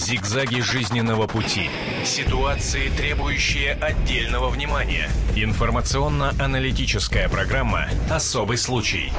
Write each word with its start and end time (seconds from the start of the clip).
Зигзаги 0.00 0.60
жизненного 0.60 1.26
пути. 1.26 1.68
Ситуации, 2.06 2.88
требующие 2.88 3.74
отдельного 3.74 4.48
внимания. 4.48 5.10
Информационно-аналитическая 5.36 7.28
программа 7.28 7.86
«Особый 8.08 8.56
случай». 8.56 9.12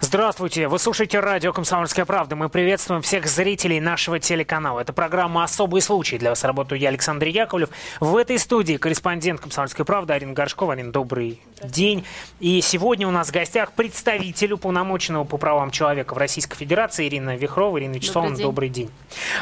Здравствуйте, 0.00 0.68
вы 0.68 0.78
слушаете 0.78 1.18
радио 1.18 1.52
«Комсомольская 1.52 2.04
правда». 2.04 2.36
Мы 2.36 2.50
приветствуем 2.50 3.02
всех 3.02 3.26
зрителей 3.26 3.80
нашего 3.80 4.20
телеканала. 4.20 4.80
Это 4.80 4.92
программа 4.92 5.44
«Особый 5.44 5.80
случай». 5.80 6.18
Для 6.18 6.28
вас 6.28 6.44
работаю 6.44 6.78
я, 6.78 6.90
Александр 6.90 7.26
Яковлев. 7.26 7.70
В 8.00 8.16
этой 8.16 8.38
студии 8.38 8.76
корреспондент 8.76 9.40
«Комсомольской 9.40 9.84
правды» 9.84 10.12
Арина 10.12 10.34
Горшкова. 10.34 10.74
Арина, 10.74 10.92
добрый 10.92 11.40
день. 11.64 12.04
И 12.40 12.60
сегодня 12.60 13.06
у 13.08 13.10
нас 13.10 13.28
в 13.28 13.32
гостях 13.32 13.72
представитель 13.72 14.52
уполномоченного 14.52 15.24
по 15.24 15.36
правам 15.36 15.70
человека 15.70 16.14
в 16.14 16.18
Российской 16.18 16.56
Федерации 16.56 17.08
Ирина 17.08 17.36
Вихрова. 17.36 17.78
Ирина 17.78 17.94
Вячеславовна, 17.94 18.36
добрый 18.36 18.68
день. 18.68 18.86
Добрый 18.86 18.88
день. 18.88 18.90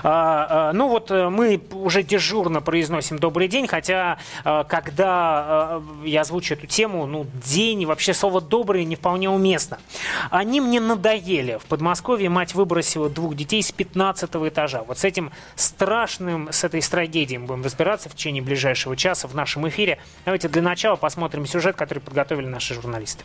А, 0.03 0.47
а, 0.48 0.73
ну 0.73 0.89
вот 0.89 1.11
э, 1.11 1.29
мы 1.29 1.60
уже 1.73 2.02
дежурно 2.02 2.60
произносим 2.60 3.19
«добрый 3.19 3.48
день», 3.48 3.66
хотя 3.66 4.19
а, 4.45 4.65
когда 4.65 5.07
а, 5.09 5.83
я 6.05 6.23
озвучу 6.23 6.55
эту 6.55 6.66
тему, 6.66 7.07
ну, 7.07 7.27
день 7.45 7.84
вообще 7.87 8.15
слово 8.15 8.41
«добрый» 8.41 8.85
не 8.85 8.96
вполне 8.96 9.30
уместно. 9.30 9.79
Они 10.30 10.60
мне 10.60 10.80
надоели. 10.80 11.59
В 11.62 11.66
Подмосковье 11.66 12.29
мать 12.29 12.55
выбросила 12.55 13.09
двух 13.09 13.35
детей 13.37 13.62
с 13.62 13.73
15 13.73 14.30
этажа. 14.37 14.83
Вот 14.83 14.98
с 14.98 15.05
этим 15.05 15.33
страшным, 15.55 16.48
с 16.51 16.65
этой 16.65 16.80
трагедией 16.80 17.38
мы 17.38 17.46
будем 17.46 17.65
разбираться 17.65 18.09
в 18.09 18.15
течение 18.15 18.43
ближайшего 18.43 18.96
часа 18.96 19.29
в 19.29 19.35
нашем 19.35 19.69
эфире. 19.69 19.98
Давайте 20.24 20.48
для 20.48 20.62
начала 20.62 20.96
посмотрим 20.96 21.46
сюжет, 21.46 21.77
который 21.77 21.98
подготовили 22.06 22.46
наши 22.46 22.73
журналисты. 22.74 23.24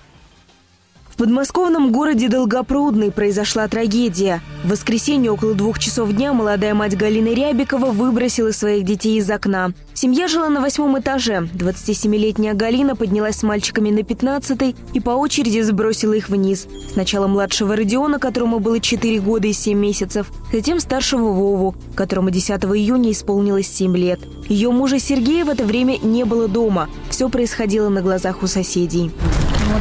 Подмосковном 1.21 1.91
городе 1.91 2.29
Долгопрудный 2.29 3.11
произошла 3.11 3.67
трагедия. 3.67 4.41
В 4.63 4.69
воскресенье 4.71 5.29
около 5.29 5.53
двух 5.53 5.77
часов 5.77 6.11
дня 6.11 6.33
молодая 6.33 6.73
мать 6.73 6.97
Галина 6.97 7.27
Рябикова 7.27 7.91
выбросила 7.91 8.49
своих 8.49 8.85
детей 8.85 9.19
из 9.19 9.29
окна. 9.29 9.71
Семья 9.93 10.27
жила 10.27 10.49
на 10.49 10.61
восьмом 10.61 10.99
этаже. 10.99 11.47
27-летняя 11.53 12.55
Галина 12.55 12.95
поднялась 12.95 13.35
с 13.35 13.43
мальчиками 13.43 13.91
на 13.91 14.01
15 14.01 14.75
и 14.93 14.99
по 14.99 15.11
очереди 15.11 15.61
сбросила 15.61 16.13
их 16.13 16.29
вниз. 16.29 16.65
Сначала 16.91 17.27
младшего 17.27 17.75
Родиона, 17.75 18.17
которому 18.17 18.57
было 18.57 18.79
4 18.79 19.19
года 19.19 19.47
и 19.47 19.53
7 19.53 19.77
месяцев, 19.77 20.31
затем 20.51 20.79
старшего 20.79 21.31
Вову, 21.33 21.75
которому 21.93 22.31
10 22.31 22.49
июня 22.63 23.11
исполнилось 23.11 23.67
7 23.67 23.95
лет. 23.95 24.21
Ее 24.49 24.71
мужа 24.71 24.97
Сергея 24.97 25.45
в 25.45 25.49
это 25.49 25.65
время 25.65 25.99
не 26.01 26.23
было 26.23 26.47
дома. 26.47 26.89
Все 27.11 27.29
происходило 27.29 27.89
на 27.89 28.01
глазах 28.01 28.41
у 28.41 28.47
соседей. 28.47 29.11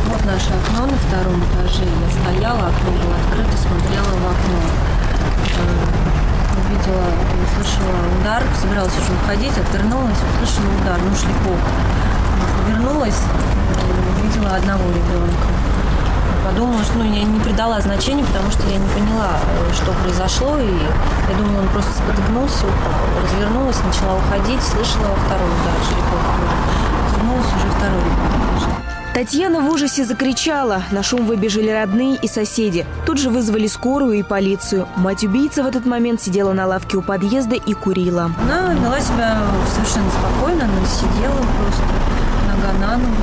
Вот, 0.06 0.25
наше 0.25 0.51
окно 0.51 0.87
на 0.87 0.97
втором 0.97 1.43
этаже. 1.45 1.84
Я 1.84 2.09
стояла, 2.11 2.69
окно 2.69 2.91
было 2.91 3.15
открыто, 3.25 3.56
смотрела 3.56 4.05
в 4.05 4.27
окно. 4.27 4.61
Э, 5.56 6.01
увидела, 6.56 7.05
услышала 7.45 8.21
удар, 8.21 8.43
собиралась 8.61 8.97
уже 8.98 9.12
уходить, 9.12 9.56
отвернулась, 9.56 10.19
услышала 10.34 10.71
удар, 10.81 10.98
ну 11.03 11.15
шлепок. 11.15 11.61
Повернулась, 12.65 13.21
увидела 14.19 14.56
одного 14.56 14.89
ребенка. 14.91 15.48
Подумала, 16.45 16.83
что 16.83 16.98
ну, 16.98 17.05
я 17.05 17.23
не 17.23 17.39
придала 17.39 17.81
значения, 17.81 18.25
потому 18.25 18.51
что 18.51 18.67
я 18.69 18.78
не 18.78 18.89
поняла, 18.89 19.39
э, 19.39 19.73
что 19.75 19.93
произошло. 19.93 20.59
И 20.59 20.73
я 21.31 21.37
думала, 21.37 21.61
он 21.61 21.69
просто 21.69 21.93
спотыкнулся, 21.93 22.67
упал. 22.67 23.23
Развернулась, 23.23 23.77
начала 23.84 24.17
уходить, 24.17 24.62
слышала 24.62 25.15
второй 25.27 25.48
удар 25.48 25.77
шлепок. 25.87 26.25
Вернулась 27.17 27.47
уже 27.47 27.71
второй 27.77 28.01
ребенок. 28.01 28.90
Татьяна 29.14 29.61
в 29.61 29.69
ужасе 29.69 30.05
закричала. 30.05 30.84
На 30.92 31.03
шум 31.03 31.27
выбежали 31.27 31.69
родные 31.69 32.14
и 32.14 32.28
соседи. 32.28 32.86
Тут 33.06 33.19
же 33.19 33.28
вызвали 33.28 33.66
скорую 33.66 34.12
и 34.12 34.22
полицию. 34.22 34.86
Мать 34.97 35.25
убийцы 35.25 35.64
в 35.64 35.66
этот 35.66 35.84
момент 35.84 36.22
сидела 36.22 36.53
на 36.53 36.66
лавке 36.66 36.97
у 36.97 37.03
подъезда 37.03 37.56
и 37.56 37.75
курила. 37.75 38.31
Она 38.41 38.72
вела 38.72 39.00
себя 39.00 39.42
совершенно 39.75 40.08
спокойно. 40.11 40.64
Она 40.64 40.86
сидела 40.86 41.34
просто 41.58 41.83
нога 42.47 42.72
на 42.78 42.98
ногу. 42.98 43.22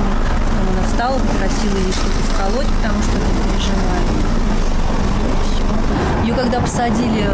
Она 0.60 0.86
встала, 0.86 1.18
попросила 1.18 1.78
ей 1.78 1.92
что-то 1.92 2.20
вколоть, 2.34 2.68
потому 2.82 3.02
что 3.02 3.16
она 3.16 3.30
переживает. 3.48 4.08
Ее 6.22 6.34
когда 6.34 6.60
посадили 6.60 7.30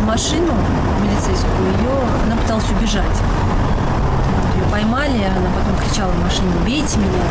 в 0.00 0.06
машину 0.06 0.54
милицейскую, 1.02 1.68
ее 1.78 1.94
она 2.26 2.36
пыталась 2.36 2.68
убежать 2.76 3.16
поймали, 4.80 5.22
она 5.24 5.50
потом 5.54 5.76
кричала 5.86 6.10
в 6.10 6.22
машине, 6.22 6.48
убейте 6.62 6.98
меня, 6.98 7.22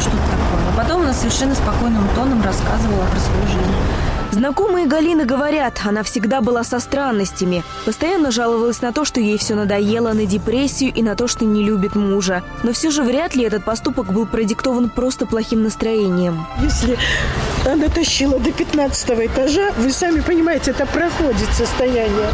что-то 0.00 0.16
такое. 0.16 0.68
А 0.72 0.76
потом 0.76 1.02
она 1.02 1.12
совершенно 1.12 1.54
спокойным 1.54 2.06
тоном 2.14 2.42
рассказывала 2.42 3.04
про 3.06 3.18
свою 3.18 3.46
жизнь. 3.46 3.74
Знакомые 4.30 4.86
Галины 4.86 5.24
говорят, 5.24 5.80
она 5.86 6.02
всегда 6.02 6.42
была 6.42 6.62
со 6.62 6.80
странностями. 6.80 7.64
Постоянно 7.86 8.30
жаловалась 8.30 8.82
на 8.82 8.92
то, 8.92 9.06
что 9.06 9.20
ей 9.20 9.38
все 9.38 9.54
надоело, 9.54 10.12
на 10.12 10.26
депрессию 10.26 10.92
и 10.94 11.02
на 11.02 11.16
то, 11.16 11.28
что 11.28 11.46
не 11.46 11.64
любит 11.64 11.96
мужа. 11.96 12.42
Но 12.62 12.72
все 12.72 12.90
же 12.90 13.02
вряд 13.02 13.34
ли 13.34 13.44
этот 13.44 13.64
поступок 13.64 14.12
был 14.12 14.26
продиктован 14.26 14.90
просто 14.90 15.24
плохим 15.24 15.62
настроением. 15.62 16.46
Если 16.60 16.98
она 17.72 17.88
тащила 17.88 18.38
до 18.38 18.50
15 18.52 19.10
этажа, 19.10 19.72
вы 19.78 19.92
сами 19.92 20.20
понимаете, 20.20 20.70
это 20.70 20.86
проходит 20.86 21.48
состояние. 21.52 22.28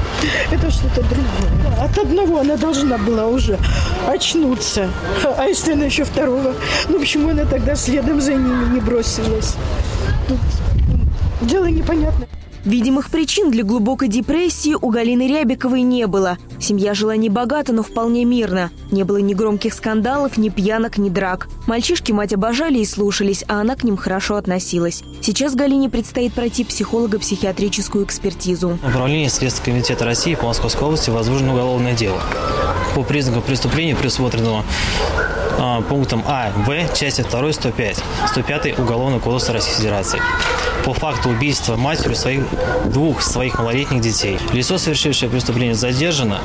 Это 0.50 0.70
что-то 0.70 1.02
другое. 1.02 1.80
От 1.80 1.98
одного 1.98 2.40
она 2.40 2.56
должна 2.56 2.98
была 2.98 3.26
уже 3.26 3.58
очнуться. 4.06 4.90
А 5.36 5.46
если 5.46 5.72
она 5.72 5.86
еще 5.86 6.04
второго? 6.04 6.54
Ну 6.88 6.98
почему 6.98 7.30
она 7.30 7.44
тогда 7.44 7.74
следом 7.74 8.20
за 8.20 8.34
ними 8.34 8.74
не 8.74 8.80
бросилась? 8.80 9.54
Тут 10.28 10.38
Дело 11.44 11.66
непонятное. 11.66 12.23
Видимых 12.64 13.10
причин 13.10 13.50
для 13.50 13.62
глубокой 13.62 14.08
депрессии 14.08 14.74
у 14.80 14.88
Галины 14.88 15.28
Рябиковой 15.28 15.82
не 15.82 16.06
было. 16.06 16.38
Семья 16.58 16.94
жила 16.94 17.14
не 17.14 17.28
богато, 17.28 17.74
но 17.74 17.82
вполне 17.82 18.24
мирно. 18.24 18.70
Не 18.90 19.04
было 19.04 19.18
ни 19.18 19.34
громких 19.34 19.74
скандалов, 19.74 20.38
ни 20.38 20.48
пьянок, 20.48 20.96
ни 20.96 21.10
драк. 21.10 21.48
Мальчишки 21.66 22.10
мать 22.12 22.32
обожали 22.32 22.78
и 22.78 22.86
слушались, 22.86 23.44
а 23.48 23.60
она 23.60 23.76
к 23.76 23.84
ним 23.84 23.98
хорошо 23.98 24.36
относилась. 24.36 25.02
Сейчас 25.20 25.54
Галине 25.54 25.90
предстоит 25.90 26.32
пройти 26.32 26.64
психолого-психиатрическую 26.64 28.06
экспертизу. 28.06 28.78
Управление 28.82 29.28
Следственного 29.28 29.64
комитета 29.64 30.06
России 30.06 30.34
по 30.34 30.46
Московской 30.46 30.86
области 30.86 31.10
возбуждено 31.10 31.52
уголовное 31.52 31.92
дело. 31.92 32.22
По 32.94 33.02
признакам 33.02 33.42
преступления, 33.42 33.94
предусмотренного 33.94 34.64
а, 35.58 35.82
пунктом 35.82 36.22
А, 36.26 36.50
В, 36.56 36.96
части 36.96 37.26
2, 37.30 37.52
105, 37.52 38.02
105 38.28 38.78
Уголовного 38.78 39.20
кодекса 39.20 39.52
Российской 39.52 39.82
Федерации 39.82 40.20
по 40.84 40.92
факту 40.92 41.30
убийства 41.30 41.76
матерью 41.76 42.16
своих, 42.16 42.44
двух 42.86 43.22
своих 43.22 43.58
малолетних 43.58 44.00
детей. 44.00 44.38
Лицо, 44.52 44.78
совершившее 44.78 45.30
преступление, 45.30 45.74
задержано, 45.74 46.40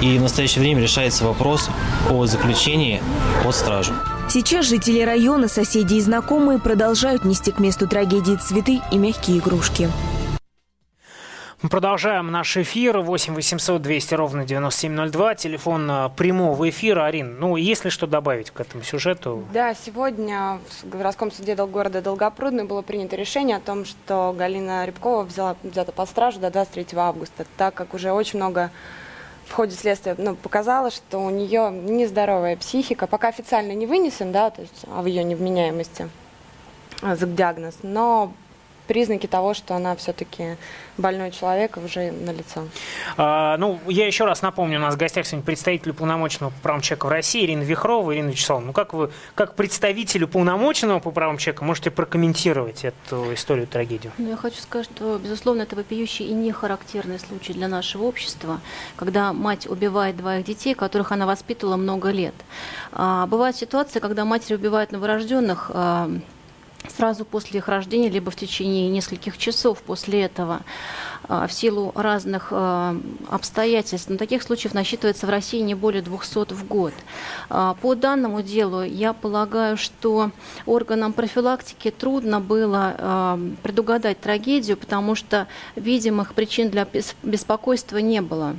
и 0.00 0.18
в 0.18 0.22
настоящее 0.22 0.62
время 0.62 0.82
решается 0.82 1.24
вопрос 1.24 1.68
о 2.10 2.26
заключении 2.26 3.02
под 3.42 3.54
стражу. 3.54 3.92
Сейчас 4.28 4.66
жители 4.66 5.00
района, 5.02 5.48
соседи 5.48 5.94
и 5.94 6.00
знакомые 6.00 6.58
продолжают 6.58 7.24
нести 7.24 7.52
к 7.52 7.58
месту 7.58 7.86
трагедии 7.86 8.36
цветы 8.36 8.80
и 8.90 8.96
мягкие 8.96 9.38
игрушки. 9.38 9.90
Мы 11.64 11.70
продолжаем 11.70 12.30
наш 12.30 12.58
эфир. 12.58 12.98
8 12.98 13.34
800 13.34 13.80
200 13.80 14.14
ровно 14.16 14.44
9702. 14.44 15.34
Телефон 15.36 15.90
э, 15.90 16.10
прямого 16.14 16.68
эфира. 16.68 17.06
Арин, 17.06 17.40
ну, 17.40 17.56
есть 17.56 17.86
ли 17.86 17.90
что 17.90 18.06
добавить 18.06 18.50
к 18.50 18.60
этому 18.60 18.82
сюжету? 18.82 19.42
Да, 19.50 19.72
сегодня 19.72 20.60
в 20.82 20.90
городском 20.90 21.32
суде 21.32 21.54
города 21.56 22.02
Долгопрудный 22.02 22.64
было 22.64 22.82
принято 22.82 23.16
решение 23.16 23.56
о 23.56 23.60
том, 23.60 23.86
что 23.86 24.34
Галина 24.36 24.84
Рябкова 24.84 25.22
взяла, 25.22 25.56
взята 25.62 25.90
под 25.92 26.06
стражу 26.06 26.38
до 26.38 26.50
23 26.50 26.86
августа, 26.98 27.46
так 27.56 27.72
как 27.72 27.94
уже 27.94 28.12
очень 28.12 28.40
много 28.40 28.70
в 29.46 29.52
ходе 29.52 29.74
следствия 29.74 30.16
ну, 30.18 30.36
показало, 30.36 30.90
что 30.90 31.16
у 31.16 31.30
нее 31.30 31.70
нездоровая 31.72 32.58
психика. 32.58 33.06
Пока 33.06 33.28
официально 33.28 33.72
не 33.72 33.86
вынесен, 33.86 34.32
да, 34.32 34.50
то 34.50 34.60
есть 34.60 34.84
о 34.94 35.02
ее 35.08 35.24
невменяемости 35.24 36.10
э, 37.00 37.16
диагноз, 37.18 37.76
но 37.82 38.34
признаки 38.86 39.26
того, 39.26 39.54
что 39.54 39.74
она 39.74 39.96
все-таки 39.96 40.56
больной 40.96 41.30
человек 41.30 41.76
уже 41.76 42.12
налицо. 42.12 42.64
А, 43.16 43.56
ну, 43.56 43.80
я 43.88 44.06
еще 44.06 44.24
раз 44.24 44.42
напомню, 44.42 44.78
у 44.78 44.82
нас 44.82 44.94
в 44.94 44.98
гостях 44.98 45.26
сегодня 45.26 45.44
представитель 45.44 45.90
уполномоченного 45.90 46.50
по 46.50 46.60
правам 46.60 46.80
человека 46.80 47.06
в 47.06 47.10
России 47.10 47.44
Ирина 47.44 47.62
Вихрова. 47.62 48.14
Ирина 48.14 48.30
Вячеславовна, 48.30 48.68
ну 48.68 48.72
как 48.72 48.94
вы, 48.94 49.10
как 49.34 49.54
представитель 49.54 50.24
уполномоченного 50.24 51.00
по 51.00 51.10
правам 51.10 51.38
человека, 51.38 51.64
можете 51.64 51.90
прокомментировать 51.90 52.84
эту 52.84 53.34
историю, 53.34 53.66
трагедию? 53.66 54.12
Ну, 54.18 54.30
я 54.30 54.36
хочу 54.36 54.60
сказать, 54.60 54.86
что, 54.86 55.18
безусловно, 55.18 55.62
это 55.62 55.76
вопиющий 55.76 56.26
и 56.26 56.32
не 56.32 56.52
характерный 56.52 57.18
случай 57.18 57.52
для 57.52 57.68
нашего 57.68 58.04
общества, 58.04 58.60
когда 58.96 59.32
мать 59.32 59.66
убивает 59.66 60.16
двоих 60.16 60.44
детей, 60.44 60.74
которых 60.74 61.12
она 61.12 61.26
воспитывала 61.26 61.76
много 61.76 62.10
лет. 62.10 62.34
А, 62.92 63.26
бывают 63.26 63.56
ситуации, 63.56 63.98
когда 63.98 64.24
матери 64.24 64.54
убивают 64.54 64.92
новорожденных, 64.92 65.70
а, 65.74 66.10
сразу 66.88 67.24
после 67.24 67.58
их 67.58 67.68
рождения, 67.68 68.08
либо 68.08 68.30
в 68.30 68.36
течение 68.36 68.88
нескольких 68.88 69.38
часов 69.38 69.82
после 69.82 70.22
этого, 70.22 70.62
а, 71.28 71.46
в 71.46 71.52
силу 71.52 71.92
разных 71.94 72.48
а, 72.50 72.96
обстоятельств. 73.28 74.08
Но 74.08 74.16
таких 74.16 74.42
случаев 74.42 74.74
насчитывается 74.74 75.26
в 75.26 75.30
России 75.30 75.60
не 75.60 75.74
более 75.74 76.02
200 76.02 76.52
в 76.54 76.66
год. 76.66 76.92
А, 77.48 77.74
по 77.74 77.94
данному 77.94 78.42
делу 78.42 78.82
я 78.82 79.12
полагаю, 79.12 79.76
что 79.76 80.30
органам 80.66 81.12
профилактики 81.12 81.90
трудно 81.90 82.40
было 82.40 83.38
предугадать 83.62 84.20
трагедию, 84.20 84.76
потому 84.76 85.14
что 85.14 85.46
видимых 85.76 86.34
причин 86.34 86.70
для 86.70 86.86
беспокойства 87.22 87.98
не 87.98 88.20
было. 88.20 88.56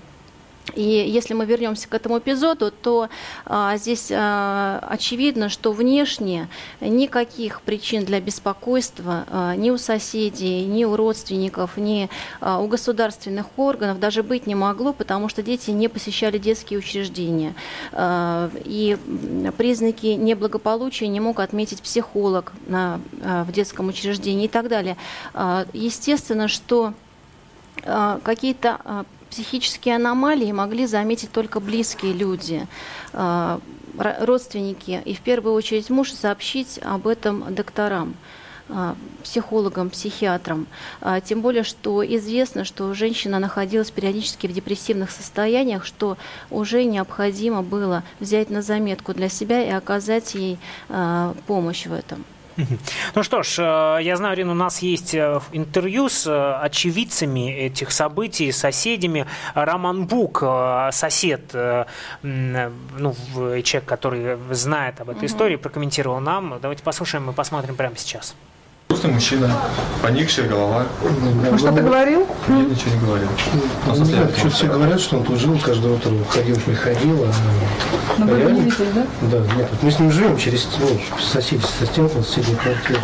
И 0.74 0.82
если 0.82 1.34
мы 1.34 1.46
вернемся 1.46 1.88
к 1.88 1.94
этому 1.94 2.18
эпизоду, 2.18 2.72
то 2.72 3.10
а, 3.46 3.78
здесь 3.78 4.10
а, 4.12 4.84
очевидно, 4.90 5.50
что 5.50 5.72
внешне 5.72 6.48
никаких 6.82 7.62
причин 7.62 8.04
для 8.04 8.20
беспокойства 8.20 9.26
а, 9.30 9.56
ни 9.56 9.70
у 9.70 9.78
соседей, 9.78 10.66
ни 10.66 10.84
у 10.84 10.96
родственников, 10.96 11.78
ни 11.78 12.10
а, 12.42 12.60
у 12.60 12.68
государственных 12.68 13.46
органов 13.58 14.00
даже 14.00 14.24
быть 14.24 14.48
не 14.48 14.56
могло, 14.56 14.92
потому 14.92 15.30
что 15.30 15.44
дети 15.44 15.70
не 15.70 15.88
посещали 15.88 16.40
детские 16.40 16.80
учреждения. 16.80 17.54
А, 17.92 18.50
и 18.64 18.98
признаки 19.58 20.08
неблагополучия 20.08 21.08
не 21.08 21.20
мог 21.20 21.40
отметить 21.40 21.82
психолог 21.82 22.54
на, 22.68 23.00
а, 23.24 23.44
в 23.44 23.52
детском 23.52 23.88
учреждении 23.88 24.46
и 24.46 24.50
так 24.50 24.68
далее. 24.68 24.98
А, 25.34 25.66
естественно, 25.74 26.48
что 26.48 26.94
а, 27.84 28.20
какие-то 28.24 28.80
а, 28.84 29.06
психические 29.36 29.98
аномалии 29.98 30.50
могли 30.54 30.86
заметить 30.86 31.30
только 31.30 31.60
близкие 31.60 32.14
люди, 32.14 32.66
а, 33.12 33.60
родственники, 33.98 35.02
и 35.04 35.14
в 35.14 35.20
первую 35.20 35.54
очередь 35.56 35.90
муж 35.90 36.14
сообщить 36.14 36.80
об 36.82 37.06
этом 37.06 37.54
докторам 37.54 38.16
а, 38.70 38.96
психологам, 39.24 39.90
психиатрам. 39.90 40.68
А, 41.02 41.20
тем 41.20 41.42
более, 41.42 41.64
что 41.64 42.02
известно, 42.16 42.64
что 42.64 42.94
женщина 42.94 43.40
находилась 43.40 43.92
периодически 43.92 44.48
в 44.48 44.54
депрессивных 44.54 45.12
состояниях, 45.12 45.84
что 45.84 46.18
уже 46.50 46.86
необходимо 46.86 47.62
было 47.62 48.04
взять 48.22 48.50
на 48.50 48.62
заметку 48.62 49.14
для 49.14 49.28
себя 49.28 49.62
и 49.66 49.70
оказать 49.70 50.34
ей 50.34 50.58
помощь 51.46 51.88
в 51.88 51.94
этом. 51.94 52.24
Ну 53.16 53.24
что 53.24 53.44
ж, 53.44 53.60
э, 53.60 54.04
я 54.04 54.16
знаю, 54.16 54.36
Ирина, 54.36 54.52
у 54.52 54.56
нас 54.56 54.80
есть 54.80 55.14
э, 55.14 55.40
интервью 55.52 56.10
с 56.10 56.28
э, 56.28 56.54
очевидцами 56.62 57.52
этих 57.52 57.92
событий, 57.92 58.52
соседями. 58.52 59.26
Роман 59.54 60.06
Бук, 60.06 60.44
сосед, 60.92 61.54
ну, 61.54 63.16
человек, 63.64 63.86
который 63.86 64.38
знает 64.52 65.02
об 65.02 65.10
этой 65.10 65.20
угу. 65.20 65.26
истории, 65.26 65.56
прокомментировал 65.56 66.20
нам. 66.20 66.60
Давайте 66.62 66.84
послушаем 66.84 67.30
и 67.30 67.34
посмотрим 67.34 67.76
прямо 67.76 67.96
сейчас. 67.98 68.36
Просто 69.06 69.12
мужчина, 69.14 69.52
поникшая 70.02 70.48
голова. 70.48 70.86
Он 71.52 71.58
что-то 71.58 71.82
говорил? 71.82 72.28
Нет, 72.48 72.70
ничего 72.70 72.96
не 72.96 73.02
говорил. 73.02 73.28
Ну, 73.86 74.06
нет, 74.06 74.38
что 74.38 74.50
все 74.50 74.68
говорят, 74.68 75.00
что 75.00 75.18
он 75.18 75.24
тут 75.24 75.40
жил, 75.40 75.60
каждое 75.64 75.94
утро 75.94 76.12
ходил, 76.30 76.56
приходил. 76.58 77.24
А... 77.24 77.32
Но 78.18 78.26
вы 78.26 78.52
не 78.52 78.62
видели, 78.62 78.88
да? 78.96 79.06
Да, 79.22 79.38
нет. 79.56 79.70
Мы 79.82 79.92
с 79.92 80.00
ним 80.00 80.12
живем 80.12 80.38
через 80.38 80.68
ну, 80.80 80.88
соседи, 81.20 81.64
со 81.80 81.86
стенкой, 81.86 82.24
соседней 82.24 82.56
квартиры. 82.56 83.00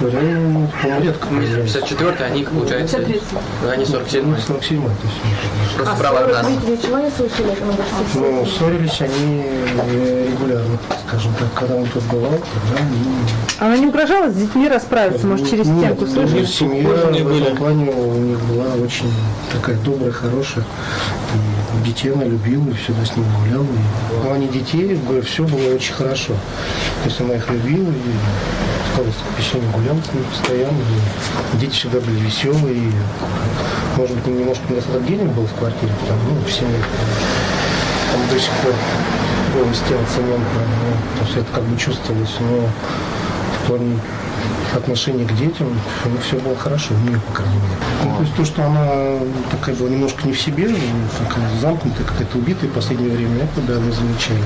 Ну, 0.00 0.10
по-моему, 0.10 0.68
редко. 1.02 1.28
54-й, 1.28 2.24
они, 2.24 2.44
получается, 2.44 2.98
они 2.98 3.84
47-й. 3.84 4.38
47-й, 4.38 4.78
то 4.78 5.06
есть. 5.06 5.74
Просто 5.76 5.92
а 5.92 5.96
справа 5.96 6.20
от 6.20 6.32
нас. 6.32 6.46
чего 6.82 6.98
не 6.98 7.10
слышали? 7.10 7.56
Ну, 8.14 8.46
ссорились 8.46 9.00
они 9.00 9.44
регулярно, 10.30 10.78
скажем 11.06 11.32
так, 11.34 11.52
когда 11.54 11.74
он 11.74 11.86
тут 11.86 12.02
бывал, 12.04 12.30
тогда 12.30 12.84
Она 13.58 13.76
не 13.76 13.86
угрожала 13.86 14.30
с 14.30 14.34
детьми 14.34 14.68
расправиться, 14.78 15.26
может, 15.26 15.50
через 15.50 15.66
стенку 15.66 16.06
слышали? 16.06 16.44
Семья 16.44 16.88
в 16.88 17.42
этом 17.42 17.56
плане 17.56 17.90
у 17.90 18.14
них 18.14 18.40
была 18.44 18.74
очень 18.74 19.12
такая 19.52 19.76
добрая, 19.78 20.12
хорошая. 20.12 20.64
И 21.34 21.86
детей 21.86 22.12
она 22.12 22.24
любила, 22.24 22.68
и 22.68 22.74
всегда 22.74 23.04
с 23.04 23.16
ними 23.16 23.26
гуляла. 23.40 23.64
И 23.64 24.14
в 24.14 24.22
плане 24.22 24.48
детей 24.48 24.98
все 25.24 25.44
было 25.44 25.74
очень 25.74 25.94
хорошо. 25.94 26.34
То 27.02 27.08
есть 27.08 27.20
она 27.20 27.34
их 27.34 27.50
любила, 27.50 27.90
и 27.90 28.12
складывалось 28.92 29.20
впечатление, 29.34 29.70
гулял 29.72 29.96
с 29.96 30.14
ними 30.14 30.24
постоянно. 30.30 30.82
И 31.54 31.56
дети 31.58 31.72
всегда 31.72 32.00
были 32.00 32.20
веселые. 32.20 32.76
И, 32.76 32.92
может 33.96 34.16
быть, 34.16 34.26
немножко 34.26 34.62
недостаток 34.70 35.02
был 35.02 35.46
в 35.46 35.54
квартире, 35.54 35.92
потому 36.00 36.20
ну, 36.34 36.46
в 36.46 36.52
семье. 36.52 36.82
Там 38.12 38.20
до 38.30 38.38
сих 38.40 38.52
пор 38.62 38.72
было 39.54 39.74
стен 39.74 39.98
цементно, 40.14 40.62
ну, 40.62 41.18
то 41.18 41.26
есть 41.26 41.36
это 41.36 41.46
как 41.52 41.64
бы 41.64 41.76
чувствовалось, 41.78 42.36
но 42.40 42.68
в 43.58 43.66
плане 43.66 43.98
отношение 44.74 45.26
к 45.26 45.34
детям, 45.34 45.68
все 46.22 46.38
было 46.38 46.56
хорошо, 46.56 46.94
у 46.94 47.08
нее, 47.08 47.20
по 47.20 47.32
крайней 47.32 47.56
мере. 47.56 47.76
Ну, 48.04 48.16
то 48.16 48.22
есть 48.22 48.34
то, 48.36 48.44
что 48.44 48.64
она 48.64 49.18
такая 49.50 49.74
была 49.74 49.88
немножко 49.88 50.26
не 50.26 50.32
в 50.32 50.40
себе, 50.40 50.68
такая 51.18 51.48
замкнутая, 51.60 52.04
какая-то 52.06 52.38
убитая 52.38 52.70
в 52.70 52.74
последнее 52.74 53.10
время, 53.10 53.44
это 53.44 53.60
да, 53.62 53.80
мы 53.80 53.92
замечаем. 53.92 54.44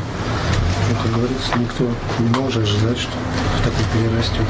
Но, 0.90 1.02
как 1.02 1.12
говорится, 1.12 1.58
никто 1.58 1.84
не 2.18 2.40
может 2.40 2.62
ожидать, 2.62 2.98
что 2.98 3.12
в 3.12 3.64
такой 3.64 3.84
перерастет. 3.92 4.46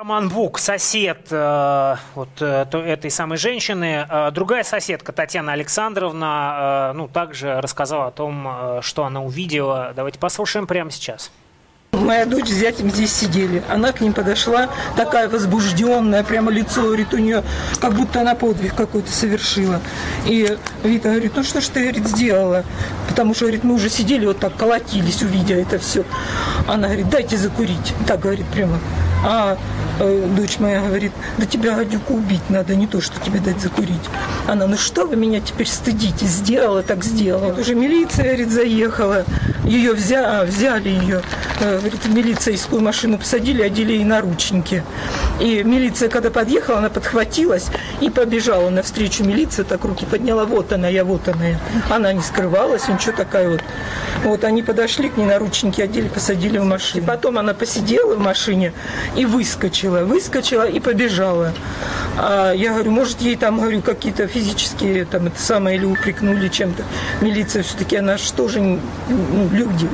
Роман 0.00 0.30
Бук, 0.30 0.58
сосед 0.58 1.26
э, 1.30 1.96
вот 2.14 2.30
э, 2.40 2.64
этой 2.72 3.10
самой 3.10 3.36
женщины. 3.36 4.06
Э, 4.08 4.30
другая 4.30 4.62
соседка, 4.64 5.12
Татьяна 5.12 5.52
Александровна, 5.52 6.90
э, 6.90 6.96
ну, 6.96 7.06
также 7.06 7.60
рассказала 7.60 8.06
о 8.06 8.10
том, 8.10 8.48
э, 8.48 8.78
что 8.80 9.04
она 9.04 9.20
увидела. 9.20 9.92
Давайте 9.94 10.18
послушаем 10.18 10.66
прямо 10.66 10.90
сейчас. 10.90 11.30
Моя 11.92 12.24
дочь 12.24 12.48
с 12.48 12.54
зятем 12.54 12.90
здесь 12.90 13.12
сидели. 13.12 13.62
Она 13.68 13.92
к 13.92 14.00
ним 14.00 14.12
подошла, 14.12 14.68
такая 14.96 15.28
возбужденная, 15.28 16.24
прямо 16.24 16.50
лицо, 16.50 16.82
говорит, 16.82 17.12
у 17.14 17.18
нее, 17.18 17.44
как 17.80 17.94
будто 17.94 18.20
она 18.22 18.34
подвиг 18.34 18.74
какой-то 18.74 19.12
совершила. 19.12 19.80
И 20.24 20.56
Вита 20.82 21.10
говорит, 21.10 21.32
ну 21.36 21.44
что 21.44 21.60
ж 21.60 21.66
ты, 21.66 21.82
говорит, 21.82 22.08
сделала? 22.08 22.64
Потому 23.08 23.34
что, 23.34 23.44
говорит, 23.44 23.64
мы 23.64 23.74
уже 23.74 23.88
сидели 23.90 24.26
вот 24.26 24.38
так, 24.38 24.56
колотились, 24.56 25.22
увидя 25.22 25.54
это 25.54 25.78
все. 25.78 26.04
Она 26.66 26.88
говорит, 26.88 27.10
дайте 27.10 27.36
закурить. 27.36 27.94
Так 28.06 28.20
говорит 28.20 28.46
прямо. 28.46 28.78
А 29.22 29.58
э, 29.98 30.28
дочь 30.34 30.58
моя 30.58 30.80
говорит, 30.80 31.12
да 31.38 31.44
тебя, 31.44 31.76
гадюку, 31.76 32.14
убить 32.14 32.48
надо, 32.48 32.74
не 32.74 32.86
то, 32.86 33.00
что 33.00 33.20
тебе 33.20 33.38
дать 33.38 33.60
закурить. 33.60 34.00
Она, 34.48 34.66
ну 34.66 34.76
что 34.76 35.06
вы 35.06 35.16
меня 35.16 35.40
теперь 35.40 35.68
стыдите? 35.68 36.24
Сделала, 36.26 36.82
так 36.82 37.04
сделала. 37.04 37.52
Уже 37.60 37.74
милиция, 37.74 38.24
говорит, 38.24 38.50
заехала. 38.50 39.24
Ее 39.64 39.92
взя, 39.92 40.44
взяли 40.44 40.88
ее, 40.88 41.22
э, 41.60 41.78
говорит, 41.78 42.04
в 42.04 42.14
милицейскую 42.14 42.80
машину 42.80 43.18
посадили, 43.18 43.62
одели 43.62 43.92
ей 43.92 44.04
наручники. 44.04 44.82
И 45.38 45.62
милиция, 45.62 46.08
когда 46.08 46.30
подъехала, 46.30 46.78
она 46.78 46.88
подхватилась 46.88 47.66
и 48.00 48.10
побежала 48.10 48.70
навстречу 48.70 49.24
милиции, 49.24 49.62
так 49.62 49.84
руки 49.84 50.06
подняла, 50.06 50.44
вот 50.44 50.72
она, 50.72 50.88
я, 50.88 51.04
вот 51.04 51.28
она. 51.28 51.58
Она 51.90 52.12
не 52.12 52.22
скрывалась, 52.22 52.88
ничего 52.88 53.12
такая 53.12 53.50
вот. 53.50 53.62
Вот 54.24 54.44
они 54.44 54.62
подошли 54.62 55.08
к 55.08 55.16
ней, 55.16 55.26
наручники 55.26 55.80
одели, 55.80 56.08
посадили 56.08 56.58
в 56.58 56.64
машину. 56.64 57.06
Потом 57.06 57.38
она 57.38 57.54
посидела 57.54 58.14
в 58.14 58.18
машине 58.18 58.72
и 59.16 59.24
выскочила, 59.24 60.04
выскочила 60.04 60.68
и 60.68 60.80
побежала. 60.80 61.52
А 62.22 62.52
я 62.52 62.72
говорю, 62.72 62.90
может, 62.90 63.22
ей 63.22 63.34
там, 63.34 63.58
говорю, 63.58 63.80
какие-то 63.80 64.26
физические, 64.26 65.06
там, 65.06 65.28
это 65.28 65.40
самое, 65.40 65.78
или 65.78 65.86
упрекнули 65.86 66.48
чем-то. 66.48 66.84
Милиция 67.22 67.62
все-таки, 67.62 67.96
она 67.96 68.18
же 68.18 68.30
тоже 68.34 68.60
ну, 68.60 68.78
люди. 69.50 69.88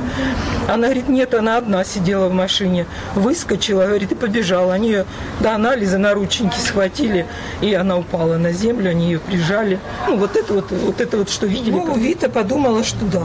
Она 0.67 0.87
говорит, 0.87 1.07
нет, 1.07 1.33
она 1.33 1.57
одна 1.57 1.85
сидела 1.85 2.27
в 2.27 2.33
машине. 2.33 2.85
Выскочила, 3.15 3.85
говорит, 3.85 4.11
и 4.11 4.15
побежала. 4.15 4.73
Они 4.73 4.89
ее 4.89 5.05
до 5.39 5.55
анализа 5.55 5.97
наручники 5.97 6.57
схватили, 6.57 7.25
и 7.61 7.73
она 7.73 7.97
упала 7.97 8.35
на 8.35 8.51
землю, 8.51 8.89
они 8.89 9.05
ее 9.05 9.19
прижали. 9.19 9.79
Ну, 10.05 10.17
вот 10.17 10.35
это 10.35 10.53
вот, 10.53 10.69
вот 10.69 10.99
это 10.99 11.17
вот, 11.17 11.29
что 11.29 11.47
видели. 11.47 11.71
Ну, 11.71 11.95
Вита 11.95 12.27
подумала, 12.27 12.83
что 12.83 13.05
да. 13.05 13.23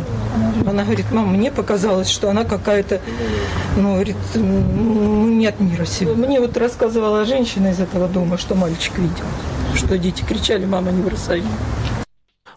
Она 0.66 0.84
говорит, 0.84 1.10
мам, 1.10 1.32
мне 1.34 1.50
показалось, 1.50 2.08
что 2.08 2.30
она 2.30 2.44
какая-то, 2.44 3.00
ну, 3.76 3.94
говорит, 3.94 4.16
ну, 4.34 5.26
не 5.26 5.46
от 5.46 5.60
мира 5.60 5.84
себе. 5.84 6.14
Мне 6.14 6.40
вот 6.40 6.56
рассказывала 6.56 7.24
женщина 7.24 7.68
из 7.68 7.80
этого 7.80 8.08
дома, 8.08 8.38
что 8.38 8.54
мальчик 8.54 8.98
видел, 8.98 9.24
что 9.74 9.98
дети 9.98 10.22
кричали, 10.22 10.64
мама, 10.64 10.90
не 10.90 11.02
бросай. 11.02 11.42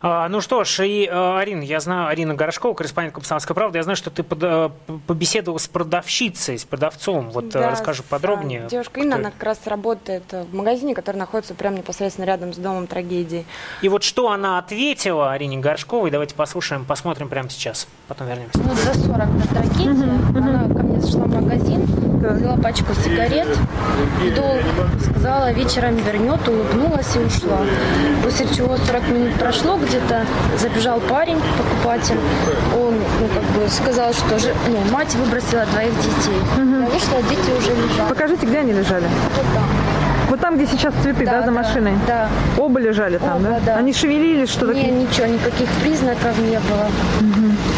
А, 0.07 0.29
ну 0.29 0.39
что 0.39 0.63
ж, 0.63 0.85
и, 0.85 1.09
э, 1.11 1.37
Арина, 1.39 1.63
я 1.63 1.79
знаю, 1.79 2.09
Арина 2.09 2.35
Горошкова, 2.35 2.75
корреспондент 2.75 3.15
«Комсомольской 3.15 3.55
правды», 3.55 3.79
я 3.79 3.83
знаю, 3.83 3.95
что 3.95 4.11
ты 4.11 4.21
под, 4.21 4.37
э, 4.43 4.69
побеседовала 5.07 5.57
с 5.57 5.67
продавщицей, 5.67 6.59
с 6.59 6.63
продавцом. 6.63 7.31
Вот 7.31 7.45
э, 7.45 7.59
да, 7.59 7.71
расскажи 7.71 8.03
подробнее. 8.03 8.67
Девушка 8.69 8.99
Инна, 8.99 9.15
она 9.15 9.31
как 9.31 9.41
раз 9.41 9.65
работает 9.65 10.31
в 10.31 10.53
магазине, 10.53 10.93
который 10.93 11.17
находится 11.17 11.55
прямо 11.55 11.77
непосредственно 11.77 12.25
рядом 12.25 12.53
с 12.53 12.57
домом 12.57 12.85
трагедии. 12.85 13.47
И 13.81 13.89
вот 13.89 14.03
что 14.03 14.29
она 14.29 14.59
ответила 14.59 15.31
Арине 15.31 15.57
Горшковой, 15.57 16.11
давайте 16.11 16.35
послушаем, 16.35 16.85
посмотрим 16.85 17.27
прямо 17.27 17.49
сейчас, 17.49 17.87
потом 18.07 18.27
вернемся. 18.27 18.59
Ну, 18.59 18.75
за 18.75 18.93
40 18.93 19.37
до 19.39 19.47
трагедии, 19.47 20.37
она 20.37 20.67
ко 20.71 20.83
мне 20.83 21.01
зашла 21.01 21.23
в 21.23 21.33
магазин, 21.33 22.04
взяла 22.33 22.57
пачку 22.57 22.93
сигарет 22.93 23.47
в 23.47 24.35
долг, 24.35 24.61
сказала, 25.01 25.51
вечером 25.51 25.95
вернет, 25.97 26.47
улыбнулась 26.47 27.15
и 27.15 27.19
ушла. 27.19 27.59
После 28.23 28.47
чего 28.55 28.77
40 28.77 29.09
минут 29.09 29.33
прошло 29.35 29.77
где-то, 29.77 30.25
забежал 30.57 30.99
парень, 30.99 31.39
покупатель, 31.57 32.17
он 32.75 32.95
ну, 32.95 33.27
как 33.33 33.43
бы 33.43 33.69
сказал, 33.69 34.13
что 34.13 34.39
же, 34.39 34.53
ну, 34.67 34.77
мать 34.91 35.13
выбросила 35.15 35.65
двоих 35.65 35.93
детей. 35.97 36.39
Я 36.57 36.87
вышла, 36.87 37.21
дети 37.29 37.51
уже 37.57 37.71
лежали. 37.71 38.09
Покажите, 38.09 38.45
где 38.45 38.59
они 38.59 38.73
лежали? 38.73 39.05
Вот 39.35 39.45
там. 39.53 40.04
Вот 40.29 40.39
там, 40.39 40.55
где 40.55 40.65
сейчас 40.65 40.93
цветы, 41.01 41.25
да, 41.25 41.41
за 41.41 41.47
да, 41.47 41.51
машиной? 41.51 41.93
Да. 42.07 42.29
Оба 42.57 42.79
лежали 42.79 43.17
там, 43.17 43.37
Оба, 43.37 43.43
да? 43.43 43.59
да. 43.65 43.75
Они 43.77 43.93
шевелились, 43.93 44.49
что-то? 44.49 44.73
Не, 44.73 44.89
ничего, 44.89 45.27
никаких 45.27 45.69
признаков 45.81 46.37
не 46.39 46.59
было. 46.59 46.87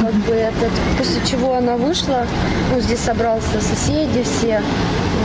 Как 0.01 0.13
бы 0.13 0.33
этот, 0.33 0.71
после 0.97 1.21
чего 1.25 1.55
она 1.55 1.75
вышла, 1.75 2.25
ну, 2.73 2.79
здесь 2.79 2.99
собрался 2.99 3.59
соседи 3.61 4.23
все, 4.23 4.61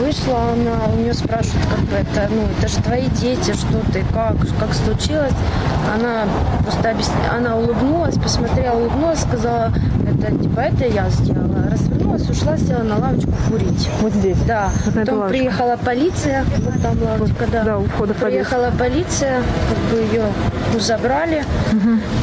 вышла 0.00 0.52
она, 0.52 0.92
у 0.92 0.96
нее 0.96 1.14
спрашивают, 1.14 1.66
как 1.68 1.80
бы 1.80 1.96
это, 1.96 2.28
ну, 2.30 2.42
это 2.58 2.68
же 2.68 2.76
твои 2.82 3.06
дети, 3.08 3.52
что 3.52 3.80
ты, 3.92 4.04
как, 4.12 4.36
как 4.58 4.74
случилось. 4.74 5.32
Она 5.94 6.24
просто 6.62 6.90
объясня... 6.90 7.14
она 7.36 7.56
улыбнулась, 7.56 8.16
посмотрела, 8.16 8.76
улыбнулась, 8.76 9.20
сказала, 9.20 9.72
это 10.06 10.36
типа 10.36 10.60
это 10.60 10.86
я 10.86 11.08
сделала. 11.10 11.68
Развернулась, 11.70 12.28
ушла, 12.28 12.56
села 12.56 12.82
на 12.82 12.98
лавочку 12.98 13.32
курить. 13.48 13.88
Вот 14.00 14.12
здесь? 14.12 14.38
Да. 14.46 14.70
Вот 14.86 14.94
Потом 14.94 15.28
приехала 15.28 15.76
полиция, 15.84 16.44
вот 16.58 16.82
там 16.82 17.02
лавочка, 17.02 17.21
да. 17.50 17.64
Да, 17.64 17.78
у 17.78 17.84
входа 17.84 18.14
в. 18.14 18.18
Приехала 18.18 18.72
полиция, 18.78 19.42
как 19.68 19.78
бы 19.90 20.02
ее 20.02 20.24
забрали. 20.78 21.44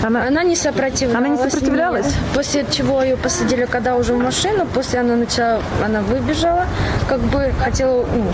Она... 0.03 0.43
не 0.43 0.55
сопротивлялась. 0.55 1.17
Она 1.17 1.27
не 1.29 1.37
сопротивлялась? 1.37 2.05
нет. 2.05 2.15
После 2.33 2.65
чего 2.69 3.03
ее 3.03 3.17
посадили, 3.17 3.65
когда 3.65 3.95
уже 3.95 4.13
в 4.13 4.17
машину, 4.17 4.65
после 4.65 4.99
она 4.99 5.15
начала, 5.15 5.61
она 5.83 6.01
выбежала, 6.01 6.65
как 7.07 7.19
бы 7.19 7.51
хотела 7.59 8.05
ну, 8.05 8.25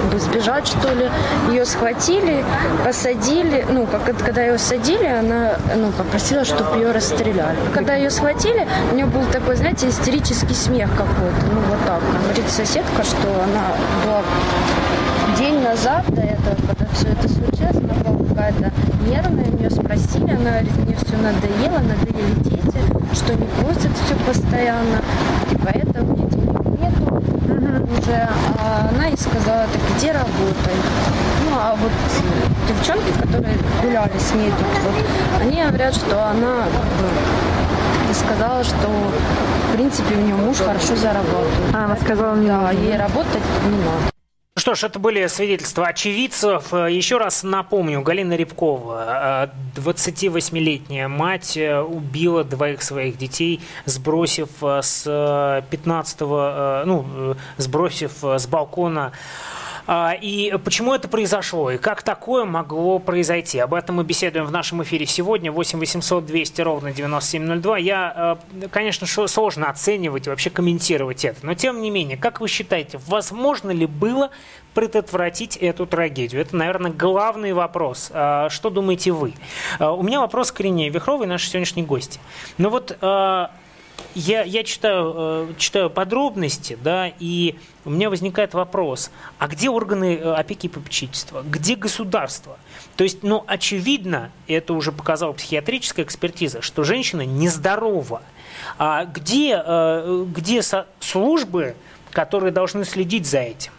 как 0.00 0.10
бы 0.12 0.18
сбежать, 0.18 0.66
что 0.66 0.92
ли. 0.94 1.08
Ее 1.50 1.64
схватили, 1.64 2.44
посадили. 2.84 3.66
Ну, 3.68 3.86
как 3.86 4.16
когда 4.18 4.42
ее 4.42 4.58
садили, 4.58 5.06
она 5.06 5.52
ну, 5.76 5.90
попросила, 5.92 6.44
чтобы 6.44 6.78
ее 6.78 6.92
расстреляли. 6.92 7.56
Когда 7.74 7.94
ее 7.94 8.10
схватили, 8.10 8.66
у 8.92 8.94
нее 8.94 9.06
был 9.06 9.24
такой, 9.32 9.56
знаете, 9.56 9.88
истерический 9.88 10.54
смех 10.54 10.90
какой-то. 10.90 11.46
Ну, 11.52 11.60
вот 11.68 11.78
так. 11.86 12.00
Говорит 12.24 12.48
соседка, 12.48 13.02
что 13.02 13.26
она 13.42 13.74
была 14.04 14.22
назад 15.70 16.04
до 16.08 16.22
этого, 16.22 16.56
когда 16.66 16.84
все 16.92 17.08
это 17.08 17.28
случилось, 17.28 17.76
она 17.76 17.94
была 18.02 18.28
какая-то 18.28 18.72
нервная, 19.06 19.44
у 19.44 19.56
нее 19.56 19.70
спросили, 19.70 20.32
она 20.32 20.50
говорит, 20.50 20.76
мне 20.78 20.96
все 20.96 21.16
надоело, 21.16 21.78
надоели 21.78 22.34
дети, 22.42 22.80
что 23.14 23.34
не 23.34 23.46
просят 23.46 23.92
все 24.04 24.16
постоянно, 24.26 25.00
и 25.52 25.56
поэтому 25.56 26.16
мне 26.16 26.28
денег 26.28 26.64
нету 26.80 27.22
уже. 27.96 28.28
А 28.58 28.90
она 28.92 29.06
ей 29.06 29.16
сказала, 29.16 29.66
так 29.72 29.96
иди 29.96 30.10
работай. 30.10 30.74
Ну, 31.44 31.56
а 31.56 31.76
вот 31.76 31.92
девчонки, 32.68 33.12
которые 33.22 33.54
гуляли 33.80 34.18
с 34.18 34.34
ней 34.34 34.50
тут, 34.50 34.82
вот, 34.82 35.04
они 35.40 35.62
говорят, 35.62 35.94
что 35.94 36.30
она 36.30 36.64
как 36.64 38.08
бы, 38.08 38.14
сказала, 38.14 38.64
что 38.64 38.88
в 39.68 39.76
принципе 39.76 40.16
у 40.16 40.20
нее 40.20 40.34
муж 40.34 40.58
хорошо 40.58 40.96
зарабатывает. 40.96 41.74
А, 41.74 41.84
она 41.84 41.96
сказала, 41.96 42.34
не 42.34 42.48
Да, 42.48 42.72
ей 42.72 42.96
работать 42.96 43.42
не 43.64 43.76
надо. 43.84 44.09
Что 44.60 44.74
ж, 44.74 44.84
это 44.84 44.98
были 44.98 45.26
свидетельства 45.28 45.86
очевидцев. 45.86 46.74
Э, 46.74 46.92
Еще 46.92 47.16
раз 47.16 47.44
напомню, 47.44 48.02
Галина 48.02 48.34
Рябкова, 48.34 49.48
э, 49.74 49.80
28-летняя 49.80 51.08
мать, 51.08 51.56
э, 51.56 51.80
убила 51.80 52.44
двоих 52.44 52.82
своих 52.82 53.16
детей, 53.16 53.62
сбросив 53.86 54.50
э, 54.60 54.82
с 54.82 55.64
15 55.70 56.20
ну, 56.20 57.06
э, 57.08 57.34
сбросив 57.56 58.22
э, 58.22 58.38
с 58.38 58.46
балкона 58.46 59.12
И 60.22 60.54
почему 60.64 60.94
это 60.94 61.08
произошло? 61.08 61.70
И 61.72 61.78
как 61.78 62.02
такое 62.02 62.44
могло 62.44 63.00
произойти? 63.00 63.58
Об 63.58 63.74
этом 63.74 63.96
мы 63.96 64.04
беседуем 64.04 64.46
в 64.46 64.52
нашем 64.52 64.82
эфире 64.84 65.04
сегодня. 65.06 65.50
8 65.50 65.80
800 65.80 66.24
200 66.26 66.60
ровно 66.60 66.92
9702. 66.92 67.78
Я, 67.78 68.38
э, 68.62 68.68
конечно, 68.68 69.06
сложно 69.06 69.68
оценивать 69.68 70.26
и 70.26 70.30
вообще 70.30 70.50
комментировать 70.50 71.24
это. 71.24 71.44
Но 71.44 71.54
тем 71.54 71.82
не 71.82 71.90
менее, 71.90 72.16
как 72.16 72.40
вы 72.40 72.46
считаете, 72.46 73.00
возможно 73.06 73.70
ли 73.70 73.86
было 73.86 74.30
предотвратить 74.74 75.56
эту 75.56 75.86
трагедию? 75.86 76.40
Это, 76.40 76.56
наверное, 76.56 76.92
главный 76.92 77.52
вопрос. 77.52 78.10
А, 78.12 78.48
Что 78.48 78.70
думаете 78.70 79.10
вы? 79.10 79.34
А, 79.78 79.92
У 79.92 80.02
меня 80.02 80.20
вопрос 80.20 80.52
к 80.52 80.60
Ирине 80.60 80.88
Вихровой, 80.88 81.26
нашей 81.26 81.48
сегодняшней 81.48 81.82
гости. 81.82 82.20
Ну 82.58 82.70
вот 82.70 82.96
а, 83.00 83.50
я, 84.14 84.42
я 84.42 84.64
читаю, 84.64 85.14
э, 85.16 85.48
читаю 85.58 85.90
подробности, 85.90 86.78
да, 86.82 87.12
и 87.18 87.56
у 87.84 87.90
меня 87.90 88.10
возникает 88.10 88.54
вопрос, 88.54 89.10
а 89.38 89.48
где 89.48 89.70
органы 89.70 90.16
э, 90.16 90.32
опеки 90.32 90.66
и 90.66 90.68
попечительства, 90.68 91.42
где 91.42 91.76
государство? 91.76 92.58
То 92.96 93.04
есть, 93.04 93.22
ну, 93.22 93.44
очевидно, 93.46 94.30
это 94.46 94.74
уже 94.74 94.92
показала 94.92 95.32
психиатрическая 95.32 96.04
экспертиза, 96.04 96.62
что 96.62 96.84
женщина 96.84 97.24
нездорова. 97.24 98.22
А 98.78 99.04
где, 99.04 99.62
э, 99.64 100.26
где 100.34 100.60
службы, 101.00 101.74
которые 102.10 102.52
должны 102.52 102.84
следить 102.84 103.26
за 103.26 103.38
этим? 103.38 103.72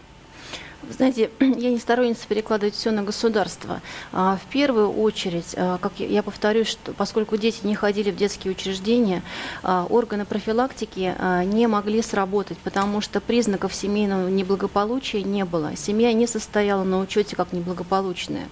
Вы 0.82 0.92
знаете, 0.94 1.30
я 1.40 1.70
не 1.70 1.78
сторонница 1.78 2.26
перекладывать 2.26 2.74
все 2.74 2.90
на 2.90 3.02
государство. 3.02 3.80
А, 4.12 4.36
В 4.36 4.50
первую 4.50 4.90
очередь, 4.92 5.54
а, 5.56 5.78
как 5.78 5.92
я- 5.98 6.22
повторюсь, 6.22 6.68
что 6.68 6.92
поскольку 6.92 7.36
дети 7.36 7.60
не 7.64 7.74
ходили 7.74 8.10
в 8.10 8.16
детские 8.16 8.52
учреждения, 8.52 9.22
а, 9.62 9.86
органы 9.88 10.24
профилактики 10.24 11.14
не 11.44 11.66
могли 11.66 12.02
сработать, 12.02 12.58
потому 12.58 13.00
что 13.00 13.20
признаков 13.20 13.74
семейного 13.74 14.28
неблагополучия 14.28 15.22
не 15.22 15.44
было. 15.44 15.76
Семья 15.76 16.12
не 16.12 16.26
состояла 16.26 16.84
на 16.84 16.98
учете 17.00 17.36
как 17.36 17.52
неблагополучная. 17.52 18.48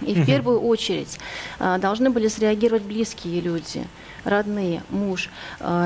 И 0.00 0.14
в 0.14 0.26
первую 0.26 0.60
очередь 0.60 1.18
должны 1.78 2.10
были 2.10 2.26
среагировать 2.26 2.82
близкие 2.82 3.40
люди, 3.40 3.86
родные, 4.24 4.82
муж. 4.90 5.30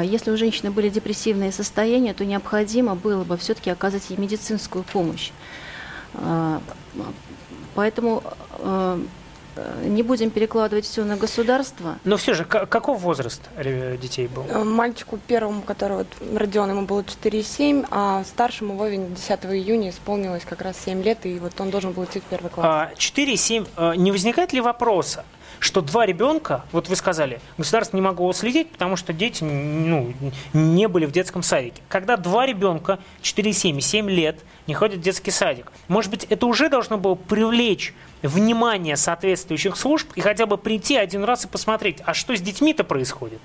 Если 0.02 0.30
у 0.30 0.36
женщины 0.38 0.70
были 0.70 0.88
депрессивные 0.88 1.52
состояния, 1.52 2.14
то 2.14 2.24
необходимо 2.24 2.94
было 2.94 3.24
бы 3.24 3.36
все-таки 3.36 3.68
оказать 3.68 4.08
ей 4.08 4.16
медицинскую 4.18 4.84
помощь. 4.84 5.32
А, 6.22 6.60
Поэтому 7.74 8.22
э, 8.58 9.00
э, 9.56 9.84
не 9.86 10.02
будем 10.02 10.30
перекладывать 10.30 10.86
все 10.86 11.04
на 11.04 11.16
государство. 11.16 11.98
Но 12.04 12.16
все 12.16 12.32
же, 12.32 12.44
ка- 12.46 12.64
каков 12.64 13.00
возраст 13.00 13.42
э, 13.56 13.98
детей 13.98 14.28
был? 14.28 14.44
Э, 14.48 14.64
Мальчику 14.64 15.18
первому, 15.26 15.60
который 15.60 15.98
вот 15.98 16.06
роден, 16.34 16.70
ему 16.70 16.86
было 16.86 17.02
4,7, 17.02 17.86
а 17.90 18.24
старшему 18.24 18.76
Вове 18.76 18.96
10 18.96 19.30
июня 19.46 19.90
исполнилось 19.90 20.44
как 20.48 20.62
раз 20.62 20.76
7 20.86 21.02
лет, 21.02 21.26
и 21.26 21.38
вот 21.38 21.60
он 21.60 21.70
должен 21.70 21.92
был 21.92 22.04
идти 22.04 22.20
в 22.20 22.24
первый 22.24 22.48
класс. 22.50 22.66
А, 22.66 22.92
4,7. 22.96 23.66
а, 23.76 23.92
Не 23.94 24.10
возникает 24.10 24.54
ли 24.54 24.62
вопроса, 24.62 25.24
что 25.58 25.80
два 25.80 26.06
ребенка, 26.06 26.64
вот 26.72 26.88
вы 26.88 26.96
сказали, 26.96 27.40
государство 27.58 27.96
не 27.96 28.02
могло 28.02 28.32
следить, 28.32 28.70
потому 28.70 28.96
что 28.96 29.12
дети 29.12 29.44
ну, 29.44 30.12
не 30.52 30.88
были 30.88 31.06
в 31.06 31.12
детском 31.12 31.42
садике. 31.42 31.82
Когда 31.88 32.16
два 32.16 32.46
ребенка, 32.46 32.98
4,7 33.22 33.78
и 33.78 33.80
7 33.80 34.10
лет, 34.10 34.40
не 34.66 34.74
ходят 34.74 34.98
в 34.98 35.02
детский 35.02 35.30
садик, 35.30 35.72
может 35.88 36.10
быть, 36.10 36.24
это 36.24 36.46
уже 36.46 36.68
должно 36.68 36.98
было 36.98 37.14
привлечь 37.14 37.94
внимание 38.22 38.96
соответствующих 38.96 39.76
служб 39.76 40.08
и 40.14 40.20
хотя 40.20 40.46
бы 40.46 40.58
прийти 40.58 40.96
один 40.96 41.24
раз 41.24 41.44
и 41.44 41.48
посмотреть, 41.48 41.98
а 42.04 42.14
что 42.14 42.36
с 42.36 42.40
детьми-то 42.40 42.84
происходит? 42.84 43.40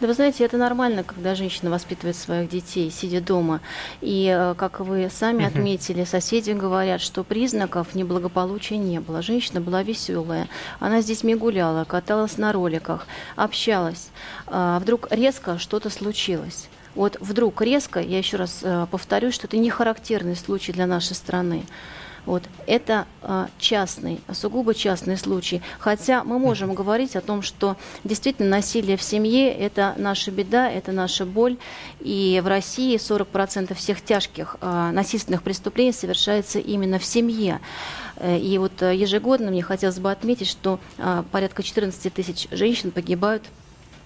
Да 0.00 0.06
вы 0.06 0.14
знаете, 0.14 0.44
это 0.44 0.56
нормально, 0.56 1.04
когда 1.04 1.34
женщина 1.34 1.70
воспитывает 1.70 2.16
своих 2.16 2.48
детей, 2.48 2.90
сидя 2.90 3.20
дома. 3.20 3.60
И, 4.00 4.34
э, 4.34 4.54
как 4.56 4.80
вы 4.80 5.10
сами 5.10 5.44
отметили, 5.44 6.04
соседи 6.04 6.52
говорят, 6.52 7.02
что 7.02 7.22
признаков 7.22 7.94
неблагополучия 7.94 8.78
не 8.78 8.98
было. 8.98 9.20
Женщина 9.20 9.60
была 9.60 9.82
веселая, 9.82 10.48
она 10.78 11.02
с 11.02 11.04
детьми 11.04 11.34
гуляла, 11.34 11.84
каталась 11.84 12.38
на 12.38 12.50
роликах, 12.50 13.06
общалась. 13.36 14.08
А 14.46 14.78
вдруг 14.78 15.06
резко 15.10 15.58
что-то 15.58 15.90
случилось. 15.90 16.70
Вот 16.94 17.18
вдруг 17.20 17.60
резко, 17.60 18.00
я 18.00 18.16
еще 18.16 18.38
раз 18.38 18.60
э, 18.62 18.86
повторю, 18.90 19.30
что 19.30 19.46
это 19.48 19.58
не 19.58 19.68
характерный 19.68 20.34
случай 20.34 20.72
для 20.72 20.86
нашей 20.86 21.14
страны. 21.14 21.64
Вот. 22.26 22.42
Это 22.66 23.06
а, 23.22 23.48
частный, 23.58 24.20
сугубо 24.32 24.74
частный 24.74 25.16
случай. 25.16 25.62
Хотя 25.78 26.24
мы 26.24 26.38
можем 26.38 26.74
говорить 26.74 27.16
о 27.16 27.20
том, 27.20 27.42
что 27.42 27.76
действительно 28.04 28.48
насилие 28.48 28.96
в 28.96 29.02
семье– 29.02 29.50
это 29.58 29.94
наша 29.96 30.30
беда, 30.30 30.70
это 30.70 30.92
наша 30.92 31.24
боль. 31.26 31.56
И 32.00 32.40
в 32.42 32.46
России 32.46 32.96
40% 32.96 33.74
всех 33.74 34.02
тяжких 34.02 34.56
а, 34.60 34.92
насильственных 34.92 35.42
преступлений 35.42 35.92
совершается 35.92 36.58
именно 36.58 36.98
в 36.98 37.04
семье. 37.04 37.60
Э, 38.16 38.38
И 38.38 38.58
вот 38.58 38.82
э, 38.82 38.94
ежегодно 38.94 39.50
мне 39.50 39.62
хотелось 39.62 39.98
бы 39.98 40.10
отметить, 40.10 40.48
что 40.48 40.78
а, 40.98 41.24
порядка 41.30 41.62
14 41.62 42.12
тысяч 42.12 42.48
женщин 42.50 42.90
погибают 42.90 43.42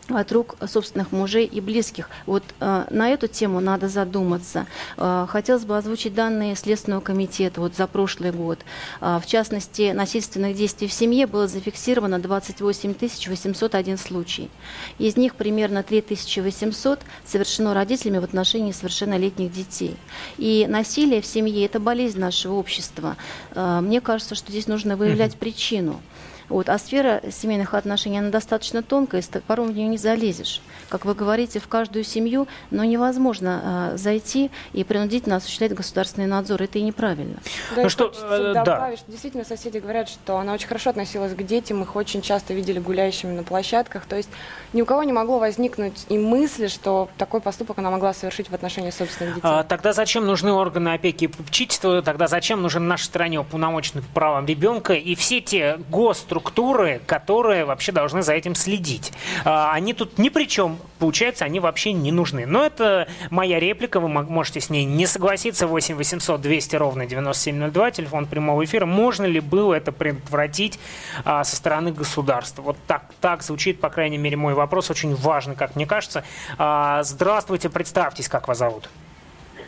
от 0.08 0.32
рук 0.32 0.56
собственных 0.66 1.12
мужей 1.12 1.46
и 1.46 1.60
близких. 1.60 2.08
Вот 2.26 2.42
э, 2.60 2.84
на 2.90 3.10
эту 3.10 3.26
тему 3.26 3.60
надо 3.60 3.88
задуматься. 3.88 4.66
Э, 4.96 5.26
хотелось 5.28 5.64
бы 5.64 5.76
озвучить 5.76 6.14
данные 6.14 6.56
Следственного 6.56 7.00
комитета 7.00 7.60
вот 7.60 7.74
за 7.74 7.86
прошлый 7.86 8.32
год. 8.32 8.58
Э, 9.00 9.18
в 9.22 9.26
частности, 9.26 9.92
насильственных 9.92 10.56
действий 10.56 10.88
в 10.88 10.92
семье 10.92 11.26
было 11.26 11.48
зафиксировано 11.48 12.18
28 12.18 12.94
801 13.28 13.98
случай. 13.98 14.50
Из 14.98 15.16
них 15.16 15.34
примерно 15.34 15.82
3800 15.82 17.00
совершено 17.24 17.74
родителями 17.74 18.18
в 18.18 18.24
отношении 18.24 18.72
совершеннолетних 18.72 19.52
детей. 19.52 19.96
И 20.38 20.66
насилие 20.68 21.20
в 21.20 21.26
семье– 21.26 21.64
это 21.66 21.80
болезнь 21.80 22.18
нашего 22.18 22.54
общества. 22.54 23.16
Э, 23.52 23.80
мне 23.80 24.00
кажется, 24.00 24.34
что 24.34 24.50
здесь 24.50 24.66
нужно 24.66 24.96
выявлять 24.96 25.36
причину. 25.36 26.00
Вот. 26.48 26.68
А 26.68 26.78
сфера 26.78 27.22
семейных 27.30 27.74
отношений, 27.74 28.18
она 28.18 28.30
достаточно 28.30 28.82
тонкая, 28.82 29.22
и 29.22 29.38
порой 29.46 29.68
в 29.68 29.74
нее 29.74 29.88
не 29.88 29.98
залезешь. 29.98 30.60
Как 30.88 31.04
вы 31.04 31.14
говорите, 31.14 31.58
в 31.58 31.68
каждую 31.68 32.04
семью, 32.04 32.46
но 32.70 32.84
невозможно 32.84 33.92
э, 33.94 33.96
зайти 33.96 34.50
и 34.72 34.84
принудительно 34.84 35.36
осуществлять 35.36 35.74
государственный 35.74 36.26
надзор. 36.26 36.62
Это 36.62 36.78
и 36.78 36.82
неправильно. 36.82 37.36
Да, 37.74 37.82
ну 37.82 37.88
что, 37.88 38.12
э, 38.14 38.52
да. 38.54 38.64
добавить, 38.64 38.98
что 38.98 39.10
действительно 39.10 39.44
соседи 39.44 39.78
говорят, 39.78 40.08
что 40.08 40.38
она 40.38 40.52
очень 40.52 40.68
хорошо 40.68 40.90
относилась 40.90 41.34
к 41.34 41.42
детям, 41.42 41.82
их 41.82 41.96
очень 41.96 42.22
часто 42.22 42.54
видели 42.54 42.78
гуляющими 42.78 43.32
на 43.32 43.42
площадках. 43.42 44.06
То 44.06 44.16
есть 44.16 44.28
ни 44.72 44.82
у 44.82 44.86
кого 44.86 45.02
не 45.02 45.12
могло 45.12 45.38
возникнуть 45.38 46.06
и 46.08 46.18
мысли, 46.18 46.68
что 46.68 47.08
такой 47.18 47.40
поступок 47.40 47.78
она 47.78 47.90
могла 47.90 48.12
совершить 48.12 48.50
в 48.50 48.54
отношении 48.54 48.90
собственных 48.90 49.36
детей. 49.36 49.48
А, 49.48 49.62
тогда 49.62 49.92
зачем 49.92 50.26
нужны 50.26 50.52
органы 50.52 50.90
опеки 50.90 51.24
и 51.24 51.28
попечительства? 51.28 52.02
Тогда 52.02 52.26
зачем 52.26 52.62
нужен 52.62 52.82
в 52.82 52.86
нашей 52.86 53.04
стране 53.04 53.40
уполномоченный 53.40 54.02
по 54.02 54.08
правам 54.14 54.46
ребенка 54.46 54.94
и 54.94 55.14
все 55.14 55.40
те 55.40 55.78
ГОСТ 55.90 56.33
структуры, 56.34 57.00
которые 57.06 57.64
вообще 57.64 57.92
должны 57.92 58.22
за 58.22 58.32
этим 58.32 58.56
следить. 58.56 59.12
А, 59.44 59.72
они 59.72 59.94
тут 59.94 60.18
ни 60.18 60.30
при 60.30 60.46
чем, 60.46 60.78
получается, 60.98 61.44
они 61.44 61.60
вообще 61.60 61.92
не 61.92 62.10
нужны. 62.10 62.44
Но 62.44 62.66
это 62.66 63.06
моя 63.30 63.60
реплика, 63.60 64.00
вы 64.00 64.08
можете 64.08 64.60
с 64.60 64.68
ней 64.68 64.84
не 64.84 65.06
согласиться. 65.06 65.68
8 65.68 65.94
800 65.94 66.40
200 66.40 66.74
ровно 66.76 67.06
9702, 67.06 67.90
телефон 67.92 68.26
прямого 68.26 68.64
эфира. 68.64 68.84
Можно 68.84 69.26
ли 69.26 69.38
было 69.38 69.74
это 69.74 69.92
предотвратить 69.92 70.80
а, 71.24 71.44
со 71.44 71.54
стороны 71.54 71.92
государства? 71.92 72.62
Вот 72.62 72.76
так, 72.88 73.04
так 73.20 73.44
звучит, 73.44 73.80
по 73.80 73.88
крайней 73.88 74.18
мере, 74.18 74.36
мой 74.36 74.54
вопрос. 74.54 74.90
Очень 74.90 75.14
важный, 75.14 75.54
как 75.54 75.76
мне 75.76 75.86
кажется. 75.86 76.24
А, 76.58 77.04
здравствуйте, 77.04 77.70
представьтесь, 77.70 78.28
как 78.28 78.48
вас 78.48 78.58
зовут. 78.58 78.90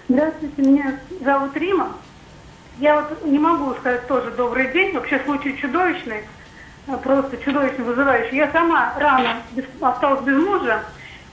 Здравствуйте, 0.08 0.62
меня 0.62 0.98
зовут 1.22 1.56
Рима. 1.56 1.92
Я 2.80 3.02
вот 3.02 3.24
не 3.24 3.38
могу 3.38 3.72
сказать 3.74 4.08
тоже 4.08 4.32
добрый 4.32 4.72
день, 4.72 4.92
вообще 4.94 5.20
случай 5.24 5.56
чудовищный 5.56 6.24
просто 7.02 7.36
чудовищно 7.38 7.84
вызывающий. 7.84 8.36
Я 8.36 8.50
сама 8.52 8.94
рано 8.98 9.42
без, 9.52 9.64
осталась 9.80 10.22
без 10.22 10.36
мужа 10.36 10.84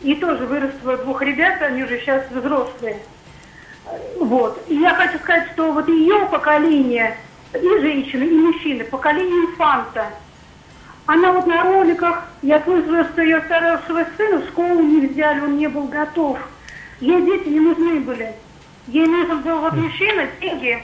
и 0.02 0.16
тоже 0.16 0.46
вырастила 0.46 0.98
двух 0.98 1.22
ребят, 1.22 1.62
они 1.62 1.84
уже 1.84 2.00
сейчас 2.00 2.24
взрослые. 2.30 3.00
Вот. 4.20 4.64
И 4.68 4.76
я 4.76 4.96
хочу 4.96 5.18
сказать, 5.20 5.50
что 5.54 5.72
вот 5.72 5.88
ее 5.88 6.28
поколение, 6.32 7.18
и 7.54 7.82
женщины, 7.82 8.24
и 8.24 8.40
мужчины, 8.40 8.84
поколение 8.84 9.46
инфанта, 9.46 10.08
она 11.06 11.34
вот 11.34 11.46
на 11.48 11.64
роликах, 11.64 12.24
я 12.42 12.62
слышала, 12.62 13.04
что 13.06 13.22
ее 13.22 13.42
старшего 13.42 14.06
сына 14.18 14.40
в 14.40 14.48
школу 14.48 14.82
не 14.82 15.08
взяли, 15.08 15.42
он 15.42 15.58
не 15.58 15.68
был 15.68 15.88
готов. 15.88 16.40
Ей 17.02 17.22
дети 17.22 17.50
не 17.50 17.60
нужны 17.60 18.00
были. 18.00 18.34
Ей 18.88 19.06
нужен 19.06 19.42
был 19.42 19.60
вот 19.60 19.74
мужчина, 19.74 20.28
деньги, 20.40 20.82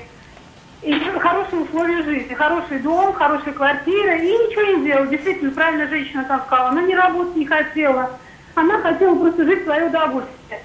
и 0.81 0.93
хорошие 1.19 1.61
условия 1.61 2.03
жизни, 2.03 2.33
хороший 2.33 2.79
дом, 2.79 3.13
хорошая 3.13 3.53
квартира, 3.53 4.17
и 4.17 4.27
ничего 4.27 4.77
не 4.77 4.85
делал. 4.85 5.07
Действительно, 5.07 5.51
правильно 5.51 5.87
женщина 5.87 6.23
там 6.23 6.41
сказала, 6.45 6.69
она 6.69 6.81
не 6.83 6.95
работать 6.95 7.35
не 7.35 7.45
хотела, 7.45 8.17
она 8.55 8.79
хотела 8.81 9.15
просто 9.15 9.45
жить 9.45 9.61
в 9.61 9.65
свое 9.65 9.87
удовольствие. 9.87 10.61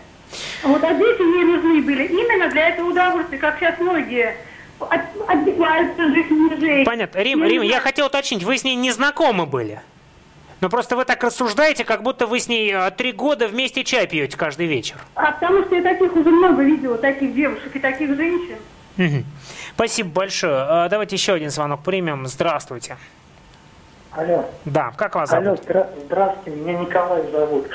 Вот, 0.63 0.83
а 0.83 0.95
дети 0.95 1.21
ей 1.21 1.45
нужны 1.45 1.83
были 1.83 2.05
именно 2.05 2.49
для 2.49 2.71
этого 2.71 2.91
удовольствия, 2.91 3.39
как 3.39 3.59
сейчас 3.59 3.79
многие 3.79 4.37
отбиваются 4.79 6.09
жизнь 6.09 6.35
мужей. 6.35 6.85
Понятно. 6.85 7.19
Рим, 7.19 7.45
Рим, 7.45 7.63
я 7.63 7.81
хотел 7.81 8.07
уточнить, 8.07 8.45
вы 8.45 8.57
с 8.57 8.65
ней 8.65 8.75
не 8.75 8.91
знакомы 8.91 9.47
были? 9.47 9.81
Но 10.61 10.69
просто 10.69 10.97
вы 10.97 11.05
так 11.05 11.23
рассуждаете, 11.23 11.85
как 11.85 12.03
будто 12.03 12.27
вы 12.27 12.41
с 12.41 12.49
ней 12.49 12.73
а, 12.73 12.91
три 12.91 13.13
года 13.13 13.49
вместе 13.49 13.85
чай 13.85 14.07
пьете 14.07 14.37
каждый 14.37 14.67
вечер. 14.67 14.97
А 15.15 15.33
потому 15.33 15.63
что 15.65 15.75
я 15.75 15.83
таких 15.83 16.17
уже 16.17 16.31
много 16.31 16.63
видела, 16.63 16.97
таких 16.97 17.35
девушек 17.35 17.75
и 17.75 17.79
таких 17.79 18.17
женщин. 18.17 18.57
Спасибо 19.75 20.11
большое. 20.11 20.55
А, 20.57 20.89
давайте 20.89 21.17
еще 21.17 21.33
один 21.35 21.51
звонок 21.51 21.83
примем. 21.83 22.27
Здравствуйте. 22.27 22.97
Алло. 24.13 24.49
Да, 24.65 24.93
как 24.97 25.17
вас 25.17 25.31
зовут? 25.31 25.47
Алло, 25.47 25.57
здра- 25.57 25.89
здравствуйте, 26.07 26.61
меня 26.61 26.79
Николай 26.79 27.29
зовут. 27.33 27.67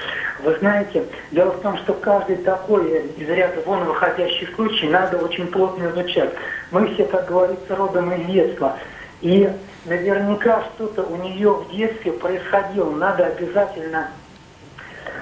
Вы 0.42 0.58
знаете, 0.60 1.04
дело 1.32 1.52
в 1.52 1.60
том, 1.60 1.78
что 1.80 1.94
каждый 1.94 2.38
такой 2.38 3.02
из 3.18 3.28
ряда 3.28 3.62
вон 3.66 3.84
выходящий 3.84 4.48
случай 4.56 4.88
надо 4.88 5.18
очень 5.18 5.48
плотно 5.48 5.90
изучать. 5.90 6.30
Мы 6.72 6.94
все, 6.94 7.04
как 7.04 7.28
говорится, 7.28 7.76
родом 7.76 8.14
из 8.14 8.26
детства. 8.28 8.78
И 9.20 9.52
наверняка 9.84 10.64
что-то 10.76 11.04
у 11.04 11.18
нее 11.18 11.52
в 11.52 11.70
детстве 11.76 12.14
происходило. 12.14 12.90
Надо 12.92 13.26
обязательно 13.26 14.08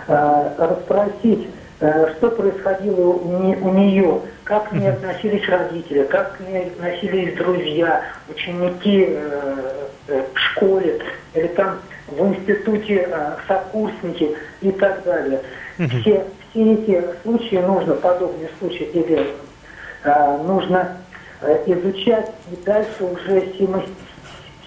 э, 0.07 0.55
расспросить 0.60 1.50
что 1.79 2.31
происходило 2.31 3.10
у 3.12 3.74
нее, 3.74 4.22
как 4.43 4.69
к 4.69 4.72
ней 4.72 4.89
относились 4.89 5.48
родители, 5.48 6.03
как 6.03 6.38
к 6.38 6.39
ней 6.39 6.67
относились 6.67 7.36
друзья, 7.36 8.03
ученики 8.29 9.05
э, 9.10 9.88
э, 10.07 10.24
в 10.34 10.39
школе 10.39 11.00
или 11.36 11.48
там 11.48 11.79
в 12.07 12.19
институте 12.27 13.07
сокурсники 13.48 14.36
и 14.62 14.72
так 14.72 15.03
далее. 15.03 15.41
Все, 15.75 16.25
все 16.49 16.73
эти 16.73 17.04
случаи 17.21 17.58
нужно, 17.58 17.93
подобные 17.93 18.49
случаи, 18.58 18.86
или 18.93 19.28
нужно 20.47 20.97
изучать 21.67 22.32
и 22.52 22.56
дальше 22.65 23.04
уже 23.04 23.54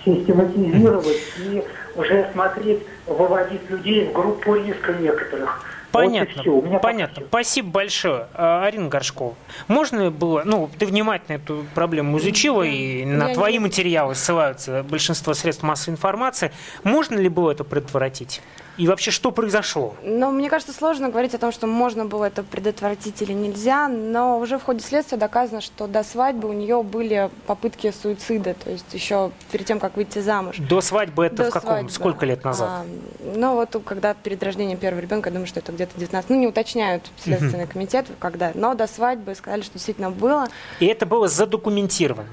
систематизировать 0.05 1.23
и 1.39 1.65
уже 1.97 2.29
смотреть, 2.33 2.87
выводить 3.07 3.69
людей 3.69 4.07
в 4.09 4.13
группу 4.13 4.55
риска 4.55 4.93
некоторых. 4.93 5.65
Понятно, 5.93 6.43
вот 6.45 6.83
понятно. 6.83 7.25
Спасибо 7.29 7.71
большое, 7.71 8.27
а, 8.35 8.65
Арина 8.65 8.89
Горшкова. 8.89 9.35
Можно 9.69 10.11
было, 10.11 10.43
ну, 10.45 10.71
ты 10.79 10.87
внимательно 10.87 11.37
эту 11.37 11.65
проблему 11.75 12.19
изучила, 12.19 12.63
и 12.63 13.05
на 13.05 13.35
твои 13.35 13.59
материалы 13.59 14.15
ссылаются 14.15 14.85
большинство 14.89 15.35
средств 15.35 15.63
массовой 15.63 15.95
информации. 15.95 16.53
Можно 16.85 17.19
ли 17.19 17.29
было 17.29 17.51
это 17.51 17.65
предотвратить? 17.65 18.41
И 18.77 18.87
вообще, 18.87 19.11
что 19.11 19.31
произошло? 19.31 19.95
Ну, 20.03 20.31
мне 20.31 20.49
кажется, 20.49 20.73
сложно 20.73 21.09
говорить 21.11 21.35
о 21.35 21.39
том, 21.39 21.53
что 21.53 21.67
можно 21.67 22.05
было 22.05 22.25
это 22.25 22.43
предотвратить 22.43 23.21
или 23.23 23.33
нельзя, 23.33 23.89
но 23.89 24.39
уже 24.39 24.59
в 24.59 24.63
ходе 24.63 24.81
следствия 24.81 25.19
доказано, 25.19 25.61
что 25.61 25.87
до 25.87 26.03
свадьбы 26.03 26.49
у 26.49 26.53
нее 26.53 26.83
были 26.83 27.31
попытки 27.47 27.91
суицида, 27.91 28.55
то 28.55 28.71
есть 28.71 28.93
еще 28.93 29.33
перед 29.51 29.67
тем, 29.67 29.81
как 29.81 29.97
выйти 29.97 30.21
замуж. 30.21 30.57
До 30.59 30.81
свадьбы 30.81 31.27
это 31.27 31.37
до 31.37 31.51
в 31.51 31.53
каком? 31.53 31.71
Свадьбы. 31.71 31.91
Сколько 31.91 32.27
лет 32.27 32.45
назад? 32.45 32.69
А, 32.69 32.87
ну, 33.35 33.55
вот 33.55 33.77
когда 33.85 34.15
перед 34.15 34.43
рождением 34.43 34.79
первого 34.79 35.01
ребенка, 35.01 35.29
я 35.29 35.35
думаю, 35.35 35.47
что 35.47 35.61
это 35.61 35.73
где-то 35.73 35.99
19, 35.99 36.31
ну, 36.31 36.37
не 36.37 36.47
уточняют 36.47 37.11
Следственный 37.23 37.67
комитет, 37.67 38.07
когда, 38.19 38.53
но 38.55 38.75
до 38.75 38.87
свадьбы 38.87 39.35
сказали, 39.35 39.63
что 39.63 39.75
действительно 39.75 40.11
было. 40.11 40.49
И 40.79 40.87
это 40.87 41.07
было 41.07 41.29
задокументировано? 41.29 42.29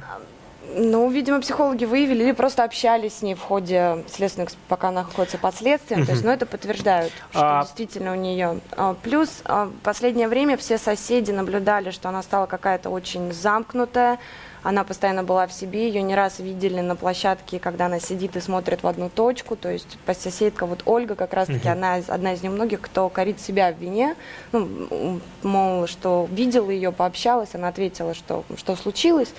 Ну, 0.79 1.09
видимо, 1.09 1.41
психологи 1.41 1.85
выявили 1.85 2.23
или 2.23 2.31
просто 2.33 2.63
общались 2.63 3.17
с 3.17 3.21
ней 3.23 3.33
в 3.33 3.41
ходе 3.41 4.05
следственных, 4.07 4.51
пока 4.67 4.89
она 4.89 5.01
находится 5.01 5.39
под 5.39 5.55
следствием. 5.55 6.05
То 6.05 6.11
есть, 6.11 6.23
ну, 6.23 6.29
это 6.29 6.45
подтверждают, 6.45 7.11
что 7.31 7.59
а... 7.59 7.63
действительно 7.63 8.11
у 8.11 8.15
нее. 8.15 8.59
А, 8.71 8.93
плюс 9.01 9.41
а, 9.45 9.65
в 9.65 9.71
последнее 9.83 10.27
время 10.27 10.55
все 10.55 10.77
соседи 10.77 11.31
наблюдали, 11.31 11.89
что 11.89 12.09
она 12.09 12.21
стала 12.21 12.45
какая-то 12.45 12.91
очень 12.91 13.33
замкнутая. 13.33 14.19
Она 14.61 14.83
постоянно 14.83 15.23
была 15.23 15.47
в 15.47 15.53
себе, 15.53 15.87
ее 15.87 16.01
не 16.01 16.13
раз 16.13 16.39
видели 16.39 16.81
на 16.81 16.95
площадке, 16.95 17.57
когда 17.57 17.85
она 17.85 17.99
сидит 17.99 18.35
и 18.35 18.41
смотрит 18.41 18.83
в 18.83 18.87
одну 18.87 19.09
точку. 19.09 19.55
То 19.55 19.71
есть 19.71 19.97
соседка, 20.19 20.65
вот 20.65 20.81
Ольга 20.85 21.15
как 21.15 21.33
раз-таки, 21.33 21.69
она 21.69 22.01
одна 22.07 22.33
из 22.33 22.43
немногих, 22.43 22.81
кто 22.81 23.09
корит 23.09 23.39
себя 23.39 23.71
в 23.71 23.77
вине. 23.77 24.15
Ну, 24.51 25.21
мол, 25.41 25.87
что 25.87 26.27
видела 26.29 26.69
ее, 26.69 26.91
пообщалась, 26.91 27.55
она 27.55 27.69
ответила, 27.69 28.13
что, 28.13 28.43
что 28.57 28.75
случилось. 28.75 29.33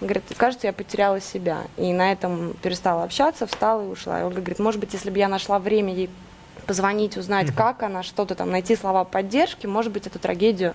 Говорит, 0.00 0.24
кажется, 0.36 0.66
я 0.68 0.72
потеряла 0.72 1.20
себя. 1.20 1.62
И 1.76 1.92
на 1.92 2.12
этом 2.12 2.54
перестала 2.62 3.02
общаться, 3.04 3.46
встала 3.46 3.82
и 3.82 3.88
ушла. 3.88 4.20
И 4.20 4.22
Ольга 4.22 4.40
говорит, 4.40 4.58
может 4.58 4.80
быть, 4.80 4.92
если 4.92 5.10
бы 5.10 5.18
я 5.18 5.28
нашла 5.28 5.58
время 5.58 5.92
ей 5.92 6.10
позвонить, 6.66 7.16
узнать, 7.16 7.52
как 7.54 7.82
она, 7.82 8.02
что-то 8.02 8.34
там, 8.34 8.50
найти 8.50 8.76
слова 8.76 9.04
поддержки, 9.04 9.66
может 9.66 9.90
быть, 9.90 10.06
эту 10.06 10.18
трагедию 10.18 10.74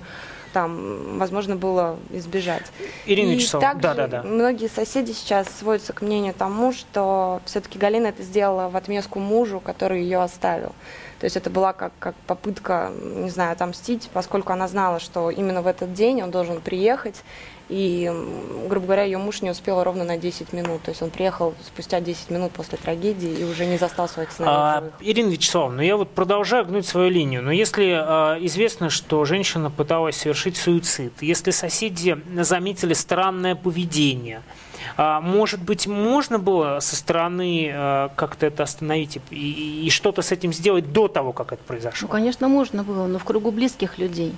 там 0.54 1.18
возможно 1.18 1.56
было 1.56 1.98
избежать. 2.12 2.72
Ирина 3.06 3.32
и 3.32 3.36
Вячеславовна, 3.36 3.82
также 3.82 3.96
да, 3.96 4.08
да, 4.08 4.22
да. 4.22 4.30
многие 4.30 4.68
соседи 4.68 5.12
сейчас 5.12 5.48
сводятся 5.50 5.94
к 5.94 6.02
мнению 6.02 6.34
тому, 6.34 6.72
что 6.72 7.42
все-таки 7.46 7.78
Галина 7.80 8.08
это 8.08 8.24
сделала 8.24 8.70
в 8.70 8.78
отместку 8.78 9.20
мужу, 9.20 9.60
который 9.60 10.04
ее 10.04 10.22
оставил. 10.22 10.74
То 11.20 11.26
есть 11.26 11.38
это 11.38 11.50
была 11.50 11.72
как, 11.72 11.94
как 12.00 12.16
попытка, 12.28 12.92
не 13.02 13.30
знаю, 13.30 13.54
отомстить, 13.54 14.10
поскольку 14.12 14.52
она 14.52 14.68
знала, 14.68 15.00
что 15.00 15.30
именно 15.30 15.62
в 15.62 15.68
этот 15.68 15.94
день 15.94 16.22
он 16.22 16.32
должен 16.32 16.60
приехать, 16.60 17.24
и, 17.70 18.12
грубо 18.68 18.88
говоря, 18.88 19.04
ее 19.04 19.18
муж 19.18 19.42
не 19.42 19.50
успел 19.50 19.84
ровно 19.84 20.04
на 20.04 20.18
10 20.18 20.52
минут. 20.52 20.82
То 20.82 20.92
есть 20.92 21.02
он 21.02 21.12
приехал 21.12 21.54
спустя 21.66 22.02
10 22.02 22.30
минут 22.30 22.52
после 22.52 22.78
трагедии 22.78 23.30
и 23.30 23.46
уже 23.46 23.66
не 23.66 23.78
застал 23.78 24.10
своих 24.10 24.32
сыновей. 24.32 24.54
А, 24.54 24.84
Ирина 25.00 25.30
Вячеславовна, 25.30 25.32
Вячеслав, 25.32 25.72
но 25.78 25.82
я 25.82 25.96
вот 25.96 26.10
продолжаю 26.10 26.66
гнуть 26.66 26.86
свою 26.86 27.10
линию. 27.10 27.42
Но 27.42 27.54
если 27.54 27.86
э, 27.86 28.46
известно, 28.46 28.90
что 28.90 29.24
женщина 29.24 29.72
пыталась 29.72 30.18
совершить 30.18 30.43
суицид, 30.52 31.14
если 31.22 31.52
соседи 31.52 32.18
заметили 32.40 32.94
странное 32.94 33.56
поведение, 33.56 34.42
э, 34.98 35.20
может 35.22 35.62
быть, 35.62 35.88
можно 35.88 36.40
было 36.40 36.80
со 36.80 36.96
стороны 36.96 37.70
э, 37.74 38.10
как-то 38.16 38.46
это 38.46 38.64
остановить 38.64 39.20
и, 39.30 39.86
и 39.86 39.90
что-то 39.90 40.22
с 40.22 40.32
этим 40.32 40.54
сделать 40.54 40.92
до 40.92 41.08
того, 41.08 41.34
как 41.34 41.54
это 41.54 41.64
произошло? 41.64 42.08
Ну, 42.08 42.12
конечно, 42.12 42.48
можно 42.48 42.84
было, 42.84 43.08
но 43.08 43.20
в 43.20 43.24
кругу 43.24 43.52
близких 43.52 43.98
людей 43.98 44.34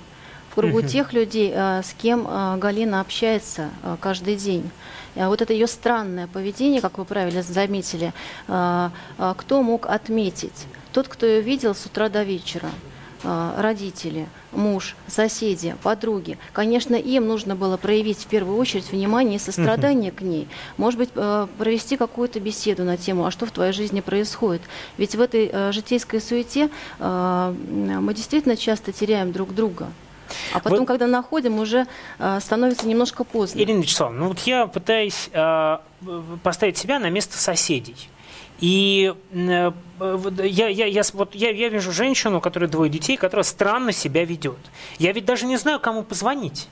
в 0.50 0.58
кругу 0.58 0.80
тех 0.80 1.12
людей, 1.12 1.52
э, 1.54 1.82
с 1.82 1.92
кем 1.92 2.26
Галина 2.58 3.02
общается 3.02 3.68
каждый 4.00 4.36
день. 4.36 4.70
Вот 5.14 5.42
это 5.42 5.52
ее 5.52 5.66
странное 5.66 6.28
поведение, 6.28 6.80
как 6.80 6.96
вы 6.96 7.04
правильно 7.04 7.42
заметили, 7.42 8.12
кто 8.46 9.62
мог 9.62 9.86
отметить? 9.86 10.66
Тот, 10.92 11.08
кто 11.08 11.26
ее 11.26 11.42
видел 11.42 11.74
с 11.74 11.84
утра 11.84 12.08
до 12.08 12.22
вечера 12.22 12.70
родители, 13.56 14.28
муж, 14.52 14.94
соседи, 15.08 15.74
подруги. 15.82 16.38
Конечно, 16.52 16.94
им 16.94 17.26
нужно 17.26 17.56
было 17.56 17.76
проявить 17.76 18.18
в 18.18 18.26
первую 18.26 18.58
очередь 18.58 18.92
внимание 18.92 19.36
и 19.36 19.38
сострадание 19.38 20.12
к 20.12 20.20
ней. 20.20 20.48
Может 20.76 20.98
быть, 20.98 21.10
провести 21.10 21.96
какую-то 21.96 22.40
беседу 22.40 22.84
на 22.84 22.96
тему, 22.96 23.26
а 23.26 23.30
что 23.30 23.46
в 23.46 23.50
твоей 23.50 23.72
жизни 23.72 24.00
происходит. 24.00 24.62
Ведь 24.98 25.14
в 25.14 25.20
этой 25.20 25.72
житейской 25.72 26.20
суете 26.20 26.70
мы 26.98 28.14
действительно 28.14 28.56
часто 28.56 28.92
теряем 28.92 29.32
друг 29.32 29.54
друга. 29.54 29.88
А 30.52 30.60
потом, 30.60 30.80
вот... 30.80 30.88
когда 30.88 31.06
находим, 31.06 31.60
уже 31.60 31.86
э, 32.18 32.40
становится 32.40 32.88
немножко 32.88 33.22
поздно. 33.24 33.60
Ирина 33.60 33.80
Вячеславовна, 33.80 34.20
ну 34.20 34.28
вот 34.28 34.40
я 34.40 34.66
пытаюсь 34.66 35.30
э, 35.32 35.78
поставить 36.42 36.76
себя 36.76 36.98
на 36.98 37.10
место 37.10 37.38
соседей. 37.38 38.08
И 38.60 39.14
э, 39.32 39.72
я, 40.00 40.68
я, 40.68 40.86
я, 40.86 41.02
вот 41.12 41.34
я, 41.34 41.50
я 41.50 41.68
вижу 41.68 41.92
женщину, 41.92 42.38
у 42.38 42.40
которой 42.40 42.68
двое 42.68 42.90
детей, 42.90 43.16
которая 43.16 43.44
странно 43.44 43.92
себя 43.92 44.24
ведет. 44.24 44.58
Я 44.98 45.12
ведь 45.12 45.24
даже 45.24 45.46
не 45.46 45.56
знаю, 45.56 45.80
кому 45.80 46.02
позвонить. 46.02 46.68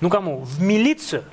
Ну 0.00 0.10
кому? 0.10 0.40
В 0.40 0.60
милицию? 0.60 1.24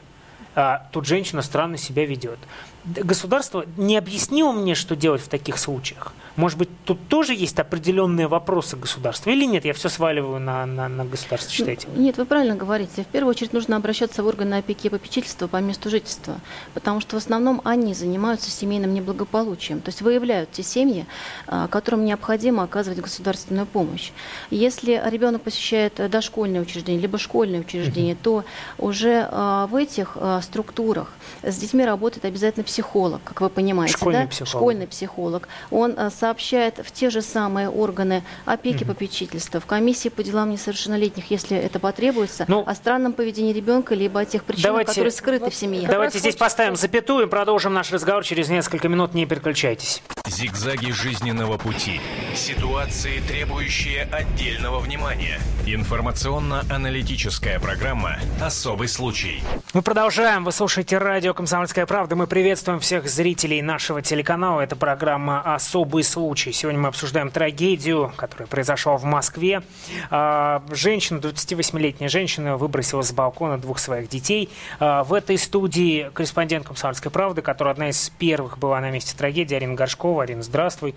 А, 0.55 0.87
тут 0.91 1.05
женщина 1.05 1.41
странно 1.41 1.77
себя 1.77 2.05
ведет 2.05 2.39
государство 2.85 3.65
не 3.77 3.97
объяснило 3.97 4.51
мне, 4.51 4.75
что 4.75 4.95
делать 4.95 5.21
в 5.21 5.27
таких 5.27 5.57
случаях. 5.57 6.13
Может 6.35 6.57
быть, 6.57 6.69
тут 6.85 7.07
тоже 7.07 7.33
есть 7.33 7.59
определенные 7.59 8.27
вопросы 8.27 8.77
государства 8.77 9.29
или 9.29 9.45
нет? 9.45 9.65
Я 9.65 9.73
все 9.73 9.89
сваливаю 9.89 10.39
на, 10.39 10.65
на, 10.65 10.87
на 10.87 11.05
государство, 11.05 11.51
считаете? 11.51 11.87
Нет, 11.95 12.17
вы 12.17 12.25
правильно 12.25 12.55
говорите. 12.55 13.03
В 13.03 13.07
первую 13.07 13.31
очередь 13.31 13.53
нужно 13.53 13.75
обращаться 13.75 14.23
в 14.23 14.27
органы 14.27 14.55
опеки 14.55 14.87
и 14.87 14.89
попечительства 14.89 15.47
по 15.47 15.57
месту 15.57 15.89
жительства, 15.89 16.35
потому 16.73 17.01
что 17.01 17.15
в 17.15 17.19
основном 17.19 17.61
они 17.63 17.93
занимаются 17.93 18.49
семейным 18.49 18.93
неблагополучием, 18.93 19.81
то 19.81 19.89
есть 19.89 20.01
выявляют 20.01 20.51
те 20.51 20.63
семьи, 20.63 21.05
а, 21.47 21.67
которым 21.67 22.05
необходимо 22.05 22.63
оказывать 22.63 22.99
государственную 22.99 23.65
помощь. 23.65 24.11
Если 24.49 25.01
ребенок 25.05 25.41
посещает 25.41 25.95
дошкольное 26.09 26.61
учреждение, 26.61 27.01
либо 27.01 27.17
школьное 27.17 27.61
учреждение, 27.61 28.15
то 28.15 28.45
уже 28.77 29.27
а, 29.31 29.67
в 29.67 29.75
этих 29.75 30.11
а, 30.15 30.41
структурах 30.41 31.11
с 31.43 31.57
детьми 31.57 31.85
работает 31.85 32.25
обязательно 32.25 32.63
психолог, 32.63 33.21
как 33.23 33.41
вы 33.41 33.49
понимаете, 33.49 33.93
школьный 33.93 34.23
да? 34.23 34.27
психолог. 34.27 34.49
Школьный 34.49 34.87
психолог. 34.87 35.47
Он 35.69 35.95
а, 35.97 36.09
сообщает 36.21 36.77
в 36.85 36.91
те 36.91 37.09
же 37.09 37.23
самые 37.23 37.67
органы 37.67 38.23
опеки, 38.45 38.83
угу. 38.83 38.93
попечительства, 38.93 39.59
в 39.59 39.65
комиссии 39.65 40.09
по 40.09 40.21
делам 40.21 40.51
несовершеннолетних, 40.51 41.31
если 41.31 41.57
это 41.57 41.79
потребуется, 41.79 42.45
ну, 42.47 42.63
о 42.65 42.75
странном 42.75 43.13
поведении 43.13 43.53
ребенка, 43.53 43.95
либо 43.95 44.19
о 44.19 44.25
тех 44.25 44.43
причинах, 44.43 44.67
давайте, 44.67 44.91
которые 44.91 45.11
скрыты 45.11 45.49
в 45.49 45.55
семье. 45.55 45.87
Давайте 45.87 46.19
здесь 46.19 46.35
поставим 46.35 46.75
запятую 46.75 47.25
и 47.25 47.29
продолжим 47.29 47.73
наш 47.73 47.91
разговор 47.91 48.23
через 48.23 48.49
несколько 48.49 48.87
минут. 48.87 49.15
Не 49.15 49.25
переключайтесь. 49.25 50.03
Зигзаги 50.27 50.91
жизненного 50.91 51.57
пути. 51.57 51.99
Ситуации, 52.35 53.19
требующие 53.27 54.03
отдельного 54.03 54.79
внимания. 54.79 55.39
Информационно-аналитическая 55.65 57.59
программа 57.59 58.19
«Особый 58.39 58.87
случай». 58.87 59.43
Мы 59.73 59.81
продолжаем. 59.81 60.43
Вы 60.43 60.51
слушаете 60.51 60.99
радио 60.99 61.33
«Комсомольская 61.33 61.85
правда». 61.87 62.15
Мы 62.15 62.27
приветствуем 62.27 62.79
всех 62.79 63.09
зрителей 63.09 63.61
нашего 63.61 64.01
телеканала. 64.01 64.61
Это 64.61 64.75
программа 64.75 65.41
«Особый 65.55 66.03
случай». 66.11 66.51
Сегодня 66.51 66.79
мы 66.81 66.89
обсуждаем 66.89 67.31
трагедию, 67.31 68.13
которая 68.15 68.47
произошла 68.47 68.97
в 68.97 69.03
Москве. 69.03 69.63
А, 70.09 70.63
женщина, 70.71 71.17
28-летняя 71.17 72.09
женщина, 72.09 72.57
выбросила 72.57 73.01
с 73.01 73.11
балкона 73.11 73.57
двух 73.57 73.79
своих 73.79 74.09
детей. 74.09 74.49
А, 74.79 75.03
в 75.03 75.13
этой 75.13 75.37
студии 75.37 76.11
корреспондент 76.13 76.67
«Комсомольской 76.67 77.11
правды», 77.11 77.41
которая 77.41 77.73
одна 77.73 77.89
из 77.89 78.09
первых 78.09 78.57
была 78.57 78.79
на 78.81 78.91
месте 78.91 79.15
трагедии, 79.17 79.55
Арина 79.55 79.75
Горшкова. 79.75 80.23
Арина, 80.23 80.43
здравствуй. 80.43 80.95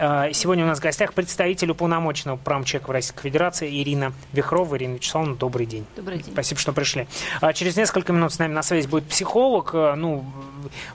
А, 0.00 0.32
сегодня 0.32 0.64
у 0.64 0.68
нас 0.68 0.78
в 0.78 0.82
гостях 0.82 1.12
представитель 1.12 1.72
уполномоченного 1.72 2.36
промчека 2.36 2.86
в 2.86 2.92
Российской 2.92 3.22
Федерации 3.22 3.82
Ирина 3.82 4.12
Вихрова. 4.32 4.76
Ирина 4.76 4.94
Вячеславовна, 4.94 5.34
добрый 5.34 5.66
день. 5.66 5.84
Добрый 5.96 6.18
день. 6.18 6.32
Спасибо, 6.32 6.60
что 6.60 6.72
пришли. 6.72 7.08
А, 7.40 7.52
через 7.52 7.76
несколько 7.76 8.12
минут 8.12 8.32
с 8.32 8.38
нами 8.38 8.52
на 8.52 8.62
связи 8.62 8.86
будет 8.86 9.06
психолог. 9.06 9.70
А, 9.74 9.96
ну, 9.96 10.24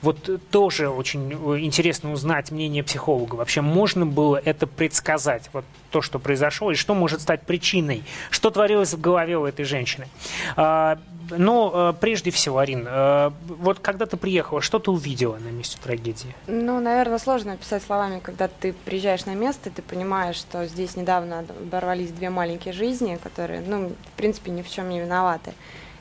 вот 0.01 0.29
тоже 0.51 0.87
очень 0.87 1.33
интересно 1.61 2.13
узнать 2.13 2.51
мнение 2.51 2.81
психолога. 2.81 3.35
Вообще 3.35 3.59
можно 3.59 4.05
было 4.05 4.37
это 4.37 4.67
предсказать? 4.67 5.49
Вот 5.51 5.65
то, 5.91 6.01
что 6.01 6.17
произошло, 6.17 6.71
и 6.71 6.75
что 6.75 6.95
может 6.95 7.19
стать 7.19 7.41
причиной? 7.41 8.03
Что 8.29 8.51
творилось 8.51 8.93
в 8.93 9.01
голове 9.01 9.37
у 9.37 9.45
этой 9.45 9.65
женщины? 9.65 10.07
Но 11.37 11.71
э, 11.73 11.93
прежде 11.99 12.31
всего, 12.31 12.59
Арин, 12.59 12.85
э, 12.87 13.31
вот 13.47 13.79
когда 13.79 14.05
ты 14.05 14.17
приехала, 14.17 14.61
что 14.61 14.79
ты 14.79 14.91
увидела 14.91 15.37
на 15.37 15.49
месте 15.49 15.77
трагедии? 15.81 16.35
Ну, 16.47 16.79
наверное, 16.79 17.19
сложно 17.19 17.53
описать 17.53 17.83
словами, 17.83 18.19
когда 18.19 18.47
ты 18.47 18.73
приезжаешь 18.73 19.25
на 19.25 19.35
место, 19.35 19.69
ты 19.69 19.81
понимаешь, 19.81 20.35
что 20.35 20.65
здесь 20.65 20.95
недавно 20.95 21.39
оборвались 21.39 22.11
две 22.11 22.29
маленькие 22.29 22.73
жизни, 22.73 23.17
которые, 23.21 23.61
ну, 23.61 23.89
в 23.89 24.17
принципе, 24.17 24.51
ни 24.51 24.61
в 24.61 24.69
чем 24.69 24.89
не 24.89 24.99
виноваты. 24.99 25.53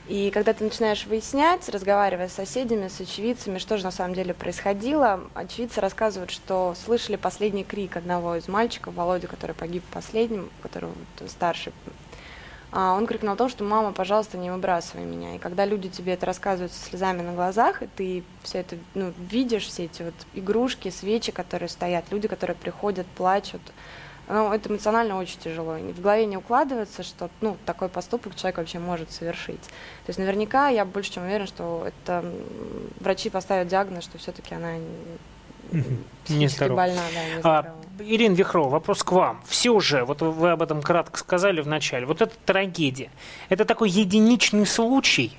И 0.09 0.31
когда 0.31 0.53
ты 0.53 0.64
начинаешь 0.64 1.07
выяснять, 1.07 1.68
разговаривая 1.68 2.29
с 2.29 2.33
соседями, 2.33 2.88
с 2.88 3.01
очевидцами, 3.01 3.59
что 3.59 3.79
же 3.79 3.85
на 3.85 3.92
самом 3.92 4.14
деле 4.14 4.35
происходило, 4.35 5.21
очевидцы 5.35 5.81
рассказывают, 5.81 6.31
что 6.31 6.75
слышали 6.85 7.16
последний 7.16 7.62
крик 7.62 7.97
одного 7.97 8.35
из 8.37 8.49
мальчиков, 8.49 8.95
Володя, 8.95 9.29
который 9.29 9.55
погиб 9.55 9.85
последним, 9.92 10.51
который 10.61 10.90
старший 11.29 11.73
он 12.72 13.06
крикнул 13.06 13.35
о 13.35 13.37
том, 13.37 13.48
что 13.48 13.64
«мама, 13.64 13.92
пожалуйста, 13.92 14.38
не 14.38 14.50
выбрасывай 14.50 15.04
меня». 15.04 15.37
И 15.37 15.38
когда 15.38 15.66
люди 15.66 15.88
тебе 15.90 16.14
это 16.14 16.24
рассказывают 16.24 16.72
со 16.72 16.82
слезами 16.82 17.20
на 17.20 17.35
глазах, 17.35 17.82
и 17.82 17.87
ты 17.87 18.24
все 18.42 18.61
это 18.61 18.76
ну, 18.94 19.12
видишь, 19.18 19.66
все 19.66 19.85
эти 19.85 20.02
вот 20.02 20.14
игрушки, 20.32 20.88
свечи, 20.88 21.32
которые 21.32 21.68
стоят, 21.68 22.06
люди, 22.11 22.28
которые 22.28 22.56
приходят, 22.56 23.06
плачут, 23.08 23.61
ну, 24.28 24.52
это 24.52 24.70
эмоционально 24.70 25.18
очень 25.18 25.38
тяжело. 25.40 25.74
В 25.74 26.00
голове 26.00 26.24
не 26.24 26.38
укладывается, 26.38 27.02
что 27.02 27.28
ну, 27.42 27.58
такой 27.66 27.88
поступок 27.88 28.35
человек 28.37 28.56
вообще 28.56 28.78
может 28.78 29.11
совершить. 29.11 29.61
То 29.61 30.08
есть 30.08 30.18
наверняка 30.18 30.68
я 30.68 30.85
больше 30.87 31.12
чем 31.12 31.24
уверен, 31.24 31.46
что 31.46 31.87
это 31.87 32.24
врачи 33.00 33.28
поставят 33.28 33.68
диагноз, 33.68 34.04
что 34.04 34.16
все-таки 34.16 34.54
она 34.54 34.76
не 36.29 36.48
больна, 36.68 37.03
да, 37.14 37.25
не 37.25 37.40
а, 37.42 37.75
Ирина 37.98 38.35
Вихрова, 38.35 38.68
вопрос 38.68 39.03
к 39.03 39.12
вам. 39.12 39.42
Все 39.46 39.70
уже, 39.70 40.05
вот 40.05 40.22
вы 40.22 40.51
об 40.51 40.62
этом 40.62 40.83
кратко 40.83 41.18
сказали 41.18 41.61
в 41.61 41.66
начале, 41.66 42.07
вот 42.07 42.22
эта 42.22 42.35
трагедия, 42.44 43.11
это 43.48 43.64
такой 43.64 43.90
единичный 43.90 44.66
случай, 44.66 45.33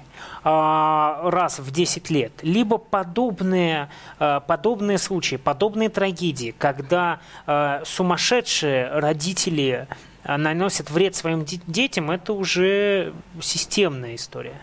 а, 0.44 1.22
раз 1.24 1.60
в 1.60 1.72
10 1.72 2.10
лет, 2.10 2.32
либо 2.42 2.78
подобные, 2.78 3.90
а, 4.20 4.40
подобные 4.42 4.98
случаи, 4.98 5.38
подобные 5.38 5.90
трагедии, 5.90 6.54
когда 6.58 7.20
а, 7.46 7.82
сумасшедшие 7.86 8.90
родители 9.00 9.88
наносят 10.26 10.90
вред 10.90 11.16
своим 11.16 11.44
детям, 11.46 12.10
это 12.10 12.32
уже 12.32 13.14
системная 13.42 14.16
история. 14.16 14.56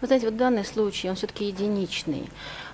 Вы 0.00 0.08
знаете, 0.08 0.26
вот 0.26 0.36
данный 0.36 0.64
случай, 0.64 1.08
он 1.08 1.16
все-таки 1.16 1.46
единичный. 1.46 2.28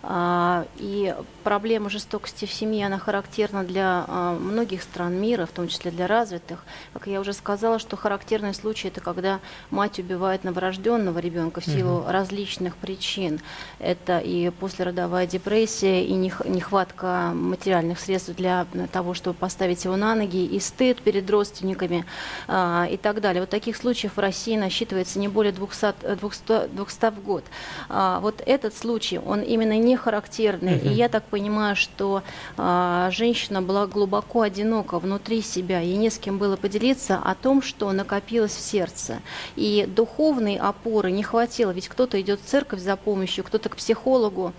А, 0.05 0.67
и 0.79 1.15
проблема 1.45 1.89
жестокости 1.89 2.45
в 2.45 2.53
семье, 2.53 2.87
она 2.87 2.99
характерна 2.99 3.63
для 3.63 4.05
а, 4.09 4.37
многих 4.37 4.83
стран 4.83 5.15
мира, 5.15 5.47
в 5.47 5.51
том 5.51 5.69
числе 5.69 5.93
для 5.93 6.09
развитых. 6.09 6.65
Как 6.93 7.07
я 7.07 7.21
уже 7.21 7.33
сказала, 7.33 7.79
что 7.79 7.97
характерный 7.97 8.53
случай– 8.53 8.89
это 8.89 9.01
когда 9.01 9.39
мать 9.71 10.01
убивает 10.01 10.43
новорожденного 10.43 11.21
ребенка 11.21 11.61
в 11.61 11.65
силу 11.65 12.01
угу. 12.01 12.11
различных 12.11 12.77
причин. 12.77 13.41
Это 13.79 14.19
и 14.19 14.51
послеродовая 14.51 15.27
депрессия, 15.27 16.05
и 16.05 16.15
нехватка 16.15 17.31
материальных 17.33 18.01
средств 18.01 18.35
для 18.35 18.67
того, 18.91 19.15
чтобы 19.15 19.37
поставить 19.39 19.85
его 19.85 19.97
на 19.97 20.17
ноги, 20.17 20.45
и 20.45 20.59
стыд 20.59 21.01
перед 21.01 21.31
родственниками 21.31 22.05
а, 22.49 22.89
и 22.91 22.97
так 22.97 23.21
далее. 23.21 23.43
Вот 23.43 23.51
таких 23.51 23.77
случаев 23.77 24.17
в 24.17 24.19
России 24.19 24.57
насчитывается 24.57 25.21
не 25.21 25.29
более 25.29 25.53
200, 25.53 26.17
200, 26.17 26.69
200 26.69 27.11
в 27.13 27.23
год. 27.23 27.45
Вот 27.89 28.43
этот 28.47 28.77
случай, 28.77 29.19
он 29.19 29.43
именно 29.43 29.77
не 29.79 29.92
не 29.93 29.97
характерны. 29.97 30.81
И 30.83 30.89
я 30.89 31.09
так 31.09 31.25
понимаю, 31.25 31.77
что 31.77 32.23
а, 32.57 33.11
женщина 33.11 33.61
была 33.61 33.87
глубоко 33.87 34.41
одинока 34.41 34.99
внутри 34.99 35.43
себя, 35.43 35.81
ей 35.81 35.97
не 35.97 36.09
с 36.09 36.19
кем 36.19 36.39
было 36.39 36.57
поделиться 36.57 37.19
о 37.23 37.35
том, 37.35 37.63
что 37.63 37.93
накопилось 37.93 38.57
в 38.57 38.61
сердце. 38.61 39.21
И 39.57 39.87
духовной 39.87 40.57
опоры 40.57 41.13
не 41.13 41.23
хватило, 41.23 41.71
ведь 41.73 41.89
кто-то 41.89 42.19
идет 42.21 42.41
в 42.41 42.47
церковь 42.47 42.81
за 42.81 42.97
помощью, 42.97 43.45
кто-то 43.45 43.69
к 43.69 43.77
психологу, 43.77 44.53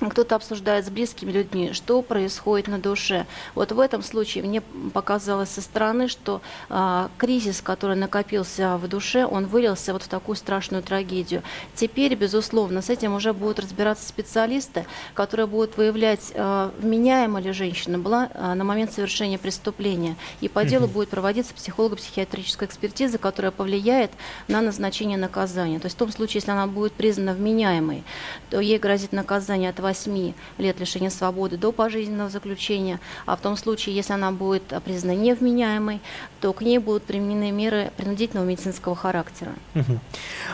кто-то 0.00 0.36
обсуждает 0.36 0.86
с 0.86 0.90
близкими 0.90 1.32
людьми, 1.32 1.72
что 1.72 2.02
происходит 2.02 2.68
на 2.68 2.78
душе. 2.78 3.26
Вот 3.54 3.72
в 3.72 3.80
этом 3.80 4.02
случае 4.02 4.44
мне 4.44 4.60
показалось 4.60 5.48
со 5.48 5.60
стороны, 5.60 6.06
что 6.08 6.40
а, 6.68 7.10
кризис, 7.18 7.60
который 7.60 7.96
накопился 7.96 8.76
в 8.76 8.86
душе, 8.86 9.26
он 9.26 9.46
вылился 9.46 9.92
вот 9.92 10.04
в 10.04 10.08
такую 10.08 10.36
страшную 10.36 10.82
трагедию. 10.82 11.42
Теперь, 11.74 12.14
безусловно, 12.14 12.80
с 12.80 12.90
этим 12.90 13.14
уже 13.14 13.32
будут 13.32 13.58
разбираться 13.58 14.06
специалисты, 14.08 14.86
которые 15.14 15.46
будут 15.46 15.76
выявлять, 15.76 16.32
а, 16.34 16.72
вменяема 16.78 17.40
ли 17.40 17.50
женщина 17.52 17.98
была 17.98 18.30
а, 18.34 18.54
на 18.54 18.62
момент 18.62 18.92
совершения 18.92 19.38
преступления. 19.38 20.16
И 20.40 20.48
по 20.48 20.64
делу 20.64 20.86
будет 20.86 21.08
проводиться 21.08 21.54
психолого-психиатрическая 21.54 22.68
экспертиза, 22.68 23.18
которая 23.18 23.50
повлияет 23.50 24.12
на 24.46 24.60
назначение 24.60 25.18
наказания. 25.18 25.80
То 25.80 25.86
есть 25.86 25.96
в 25.96 25.98
том 25.98 26.12
случае, 26.12 26.36
если 26.36 26.52
она 26.52 26.66
будет 26.68 26.92
признана 26.92 27.32
вменяемой, 27.32 28.04
то 28.50 28.60
ей 28.60 28.78
грозит 28.78 29.12
наказание 29.12 29.70
от 29.70 29.80
8 29.88 30.32
лет 30.58 30.80
лишения 30.80 31.10
свободы 31.10 31.56
до 31.56 31.72
пожизненного 31.72 32.30
заключения, 32.30 33.00
а 33.26 33.36
в 33.36 33.40
том 33.40 33.56
случае, 33.56 33.96
если 33.96 34.12
она 34.12 34.30
будет 34.32 34.64
признана 34.84 35.16
невменяемой, 35.16 36.00
то 36.40 36.52
к 36.52 36.62
ней 36.62 36.78
будут 36.78 37.04
применены 37.04 37.50
меры 37.50 37.90
принудительного 37.96 38.46
медицинского 38.46 38.94
характера. 38.94 39.52
Угу. 39.74 39.98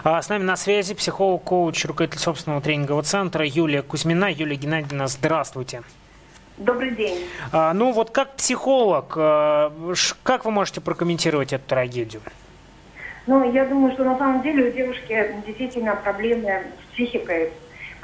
А 0.05 0.23
с 0.23 0.29
нами 0.29 0.44
на 0.44 0.57
связи 0.57 0.94
психолог, 0.94 1.42
коуч, 1.44 1.85
руководитель 1.85 2.20
собственного 2.20 2.62
тренингового 2.62 3.03
центра 3.03 3.44
Юлия 3.44 3.83
Кузьмина. 3.83 4.31
Юлия 4.31 4.57
Геннадьевна, 4.57 5.07
здравствуйте. 5.09 5.83
Добрый 6.57 6.92
день. 6.92 7.18
А, 7.51 7.75
ну 7.75 7.92
вот 7.92 8.11
как 8.11 8.37
психолог, 8.37 9.14
а, 9.16 9.73
как 10.23 10.44
вы 10.44 10.53
можете 10.53 10.81
прокомментировать 10.81 11.53
эту 11.53 11.64
трагедию? 11.66 12.23
Ну, 13.27 13.53
я 13.53 13.64
думаю, 13.64 13.92
что 13.94 14.05
на 14.05 14.18
самом 14.18 14.42
деле 14.42 14.68
у 14.68 14.73
девушки 14.73 15.35
действительно 15.47 15.97
проблемы 15.97 16.62
с 16.79 16.94
психикой, 16.94 17.53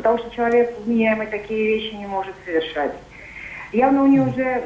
потому 0.01 0.17
что 0.17 0.31
человек 0.31 0.75
вменяемый 0.79 1.27
такие 1.27 1.63
вещи 1.63 1.95
не 1.95 2.07
может 2.07 2.35
совершать. 2.47 2.93
Явно 3.71 4.05
у 4.05 4.07
нее 4.07 4.23
уже 4.23 4.65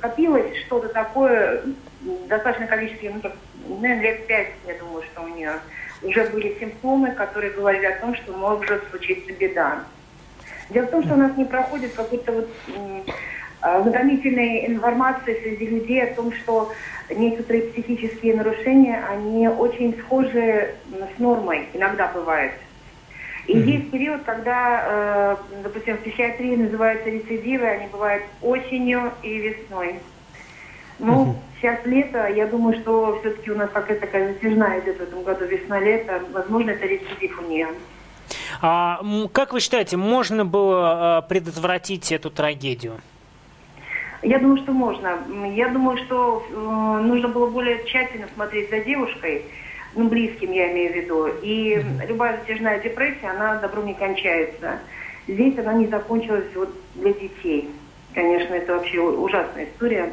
копилось 0.00 0.56
что-то 0.66 0.88
такое, 0.88 1.62
достаточно 2.26 2.66
количество, 2.66 3.10
ну, 3.10 3.20
так, 3.20 3.32
наверное, 3.68 4.02
лет 4.02 4.26
пять, 4.26 4.48
я 4.66 4.74
думаю, 4.74 5.04
что 5.04 5.22
у 5.22 5.28
нее 5.28 5.52
уже 6.02 6.24
были 6.24 6.58
симптомы, 6.58 7.12
которые 7.12 7.52
говорили 7.52 7.86
о 7.86 8.00
том, 8.00 8.16
что 8.16 8.32
может 8.32 8.82
случиться 8.90 9.32
беда. 9.32 9.84
Дело 10.70 10.86
в 10.86 10.90
том, 10.90 11.04
что 11.04 11.14
у 11.14 11.18
нас 11.18 11.36
не 11.36 11.44
проходит 11.44 11.92
какой-то 11.94 12.32
вот 12.32 12.48
знакомительной 13.60 14.66
информации 14.66 15.38
среди 15.42 15.66
людей 15.66 16.02
о 16.02 16.12
том, 16.14 16.32
что 16.32 16.72
некоторые 17.08 17.70
психические 17.70 18.34
нарушения, 18.34 19.00
они 19.08 19.46
очень 19.46 19.96
схожи 20.00 20.74
с 21.16 21.18
нормой, 21.20 21.68
иногда 21.72 22.08
бывает. 22.08 22.52
И 23.46 23.54
mm-hmm. 23.54 23.64
есть 23.64 23.90
период, 23.90 24.22
когда, 24.22 24.84
э, 24.86 25.36
допустим, 25.62 25.96
в 25.96 26.00
психиатрии 26.00 26.56
называются 26.56 27.10
рецидивы, 27.10 27.66
они 27.66 27.88
бывают 27.88 28.24
осенью 28.40 29.12
и 29.22 29.36
весной. 29.36 29.96
Ну, 30.98 31.26
mm-hmm. 31.26 31.34
сейчас 31.60 31.84
лето, 31.84 32.26
я 32.28 32.46
думаю, 32.46 32.80
что 32.80 33.18
все-таки 33.20 33.50
у 33.50 33.56
нас 33.56 33.68
какая-то 33.70 34.06
такая 34.06 34.32
затяжная 34.32 34.80
идет 34.80 34.98
в 34.98 35.02
этом 35.02 35.22
году 35.24 35.44
весна-лето. 35.44 36.22
Возможно, 36.32 36.70
это 36.70 36.86
рецидив 36.86 37.38
у 37.40 37.50
нее. 37.50 37.68
А, 38.62 39.00
как 39.32 39.52
вы 39.52 39.60
считаете, 39.60 39.96
можно 39.96 40.46
было 40.46 41.20
э, 41.24 41.28
предотвратить 41.28 42.12
эту 42.12 42.30
трагедию? 42.30 42.94
Я 44.22 44.38
думаю, 44.38 44.56
что 44.62 44.72
можно. 44.72 45.18
Я 45.54 45.68
думаю, 45.68 45.98
что 45.98 46.42
э, 46.48 47.02
нужно 47.02 47.28
было 47.28 47.50
более 47.50 47.84
тщательно 47.84 48.26
смотреть 48.34 48.70
за 48.70 48.80
девушкой 48.80 49.44
ну, 49.94 50.08
близким 50.08 50.52
я 50.52 50.72
имею 50.72 50.92
в 50.92 50.96
виду. 50.96 51.26
И 51.42 51.84
любая 52.08 52.38
затяжная 52.38 52.80
депрессия, 52.80 53.30
она 53.30 53.56
добром 53.56 53.86
не 53.86 53.94
кончается. 53.94 54.78
Здесь 55.26 55.58
она 55.58 55.74
не 55.74 55.86
закончилась 55.86 56.46
вот 56.54 56.70
для 56.94 57.12
детей. 57.12 57.70
Конечно, 58.14 58.54
это 58.54 58.74
вообще 58.74 59.00
ужасная 59.00 59.66
история. 59.66 60.12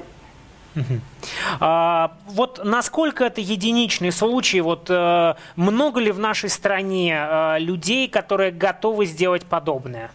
А, 1.60 2.14
вот 2.28 2.62
насколько 2.64 3.26
это 3.26 3.42
единичный 3.42 4.12
случай? 4.12 4.62
Вот 4.62 4.90
э, 4.90 5.34
много 5.58 6.00
ли 6.00 6.12
в 6.12 6.20
нашей 6.20 6.50
стране 6.50 7.14
э, 7.14 7.60
людей, 7.60 8.08
которые 8.08 8.52
готовы 8.52 9.06
сделать 9.06 9.46
подобное? 9.46 10.12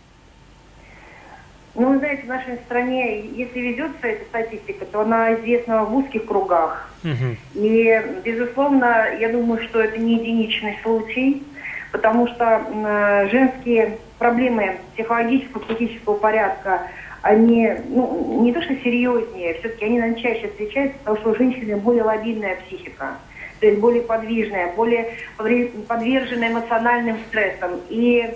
Ну, 1.74 1.90
вы 1.90 1.98
знаете, 1.98 2.22
в 2.22 2.26
нашей 2.26 2.56
стране, 2.64 3.26
если 3.26 3.60
ведется 3.60 4.06
эта 4.06 4.24
статистика, 4.24 4.86
то 4.86 5.02
она 5.02 5.34
известна 5.34 5.84
в 5.84 5.94
узких 5.94 6.24
кругах. 6.24 6.90
Угу. 7.06 7.64
И, 7.64 8.02
безусловно, 8.24 9.06
я 9.18 9.28
думаю, 9.28 9.62
что 9.62 9.80
это 9.80 9.96
не 9.98 10.14
единичный 10.14 10.76
случай, 10.82 11.42
потому 11.92 12.26
что 12.26 12.44
э, 12.44 13.28
женские 13.30 13.98
проблемы 14.18 14.78
психологического, 14.94 15.60
психического 15.60 16.14
порядка, 16.14 16.88
они 17.22 17.70
ну, 17.88 18.42
не 18.42 18.52
то 18.52 18.60
что 18.62 18.74
серьезнее, 18.76 19.54
все-таки 19.54 19.84
они 19.84 20.00
нам 20.00 20.16
чаще 20.16 20.48
встречаются, 20.48 20.98
потому 20.98 21.18
что 21.18 21.30
у 21.30 21.36
женщины 21.36 21.76
более 21.76 22.02
лобильная 22.02 22.56
психика, 22.66 23.18
то 23.60 23.66
есть 23.66 23.80
более 23.80 24.02
подвижная, 24.02 24.72
более 24.74 25.12
подвержена 25.88 26.48
эмоциональным 26.48 27.18
стрессам. 27.28 27.80
И 27.88 28.30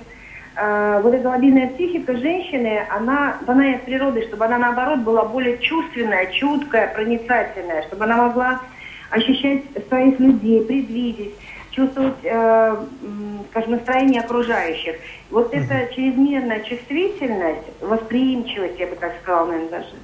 э, 0.57 1.01
вот 1.03 1.15
эта 1.15 1.29
лобильная 1.29 1.69
психика 1.69 2.17
женщины, 2.17 2.87
она 2.91 3.37
дана 3.47 3.75
из 3.75 3.81
природы, 3.81 4.27
чтобы 4.29 4.45
она 4.45 4.59
наоборот 4.59 5.01
была 5.01 5.25
более 5.25 5.59
чувственная, 5.59 6.27
чуткая, 6.27 6.93
проницательная, 6.93 7.83
чтобы 7.83 8.05
она 8.05 8.17
могла 8.17 8.61
ощущать 9.11 9.63
своих 9.89 10.19
людей, 10.21 10.65
предвидеть, 10.65 11.35
чувствовать, 11.71 12.19
э, 12.23 12.77
скажем, 13.51 13.71
настроение 13.73 14.21
окружающих. 14.21 14.97
Вот 15.31 15.53
mm-hmm. 15.53 15.65
эта 15.65 15.95
чрезмерная 15.95 16.61
чувствительность, 16.61 17.67
восприимчивость, 17.81 18.79
я 18.79 18.87
бы 18.87 18.97
так 18.97 19.13
сказала, 19.23 19.47
наверное, 19.47 19.71
даже, 19.71 19.95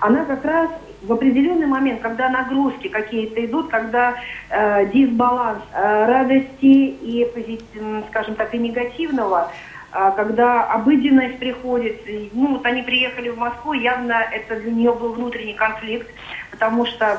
она 0.00 0.24
как 0.24 0.44
раз 0.44 0.70
в 1.02 1.12
определенный 1.12 1.66
момент, 1.66 2.00
когда 2.00 2.28
нагрузки 2.28 2.88
какие-то 2.88 3.44
идут, 3.44 3.68
когда 3.68 4.14
э, 4.50 4.86
дисбаланс 4.86 5.62
э, 5.72 6.06
радости 6.06 6.48
и, 6.60 7.26
скажем 8.10 8.34
так, 8.34 8.54
и 8.54 8.58
негативного, 8.58 9.50
когда 9.90 10.64
обыденность 10.64 11.38
приходит, 11.38 12.02
ну 12.32 12.56
вот 12.56 12.66
они 12.66 12.82
приехали 12.82 13.30
в 13.30 13.38
Москву, 13.38 13.72
явно 13.72 14.22
это 14.32 14.60
для 14.60 14.70
нее 14.70 14.92
был 14.92 15.14
внутренний 15.14 15.54
конфликт, 15.54 16.10
потому 16.50 16.84
что, 16.84 17.18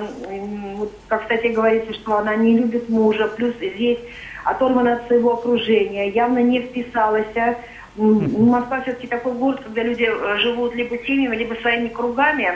как, 1.08 1.24
кстати, 1.24 1.48
говорится, 1.48 1.94
что 1.94 2.18
она 2.18 2.36
не 2.36 2.58
любит 2.58 2.88
мужа, 2.88 3.28
плюс 3.28 3.56
здесь 3.56 4.00
оторвана 4.44 4.94
от 4.94 5.08
своего 5.08 5.34
окружения, 5.34 6.10
явно 6.10 6.40
не 6.40 6.62
вписалась. 6.62 7.26
А, 7.36 7.56
Москва 7.98 8.82
все-таки 8.82 9.08
такой 9.08 9.34
город, 9.34 9.62
когда 9.64 9.84
люди 9.84 10.08
э, 10.10 10.38
живут 10.38 10.74
либо 10.76 10.98
семьями, 11.00 11.36
либо 11.36 11.56
своими 11.56 11.90
кругами. 11.90 12.52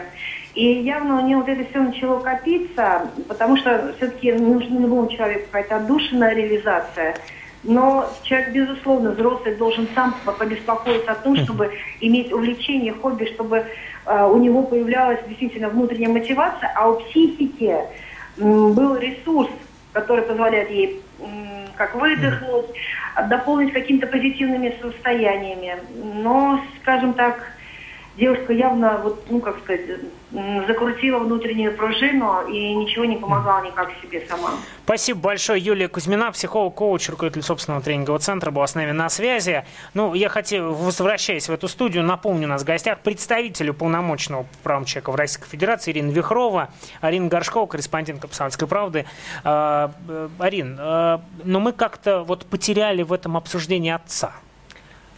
И 0.53 0.63
явно 0.63 1.19
у 1.19 1.25
нее 1.25 1.37
вот 1.37 1.49
это 1.49 1.67
все 1.69 1.81
начало 1.81 2.19
копиться, 2.19 3.09
потому 3.27 3.57
что 3.57 3.93
все-таки 3.97 4.31
нужна 4.31 4.79
любому 4.79 5.09
человеку 5.09 5.47
какая-то 5.51 5.77
отдушенная 5.77 6.35
реализация– 6.35 7.15
но 7.63 8.09
человек, 8.23 8.51
безусловно, 8.51 9.11
взрослый 9.11 9.55
должен 9.55 9.87
сам 9.95 10.15
побеспокоиться 10.25 11.11
о 11.11 11.15
том, 11.15 11.37
чтобы 11.37 11.71
иметь 12.01 12.31
увлечение, 12.33 12.93
хобби, 12.93 13.25
чтобы 13.25 13.65
э, 14.05 14.25
у 14.25 14.37
него 14.37 14.63
появлялась 14.63 15.19
действительно 15.27 15.69
внутренняя 15.69 16.09
мотивация, 16.09 16.71
а 16.75 16.89
у 16.89 16.99
психики 16.99 17.73
э, 17.73 17.83
был 18.37 18.97
ресурс, 18.97 19.49
который 19.93 20.23
позволяет 20.23 20.69
ей 20.71 21.01
э, 21.19 21.23
как 21.75 21.95
выдохнуть, 21.95 22.65
дополнить 23.29 23.71
какими-то 23.71 24.07
позитивными 24.07 24.75
состояниями. 24.81 25.77
Но, 26.21 26.59
скажем 26.81 27.13
так, 27.13 27.53
девушка 28.17 28.53
явно, 28.53 28.99
вот, 29.03 29.25
ну, 29.29 29.39
как 29.39 29.59
сказать, 29.59 29.81
закрутила 30.67 31.19
внутреннюю 31.19 31.75
пружину 31.75 32.47
и 32.47 32.73
ничего 32.75 33.05
не 33.05 33.17
помогала 33.17 33.63
никак 33.63 33.89
себе 34.01 34.25
сама. 34.27 34.51
Спасибо 34.85 35.19
большое, 35.19 35.61
Юлия 35.61 35.87
Кузьмина, 35.87 36.31
психолог, 36.31 36.75
коуч, 36.75 37.09
руководитель 37.09 37.43
собственного 37.43 37.83
тренингового 37.83 38.19
центра, 38.19 38.51
была 38.51 38.67
с 38.67 38.75
нами 38.75 38.91
на 38.91 39.09
связи. 39.09 39.65
Ну, 39.93 40.13
я 40.13 40.29
хотел, 40.29 40.73
возвращаясь 40.73 41.47
в 41.47 41.51
эту 41.51 41.67
студию, 41.67 42.03
напомню, 42.03 42.47
у 42.47 42.49
нас 42.49 42.63
в 42.63 42.65
гостях 42.65 42.99
представитель 42.99 43.69
уполномоченного 43.69 44.43
по 44.43 44.57
правам 44.63 44.85
человека 44.85 45.11
в 45.11 45.15
Российской 45.15 45.49
Федерации 45.49 45.91
Ирина 45.91 46.11
Вихрова, 46.11 46.69
Арина 47.01 47.27
Горшкова, 47.27 47.67
корреспондент 47.67 48.21
«Комсомольской 48.21 48.67
правды». 48.67 49.05
А, 49.43 49.91
э, 50.07 50.29
Арин, 50.39 50.77
э, 50.79 51.19
но 51.43 51.59
мы 51.59 51.71
как-то 51.73 52.23
вот 52.23 52.45
потеряли 52.45 53.03
в 53.03 53.13
этом 53.13 53.37
обсуждении 53.37 53.91
отца. 53.91 54.33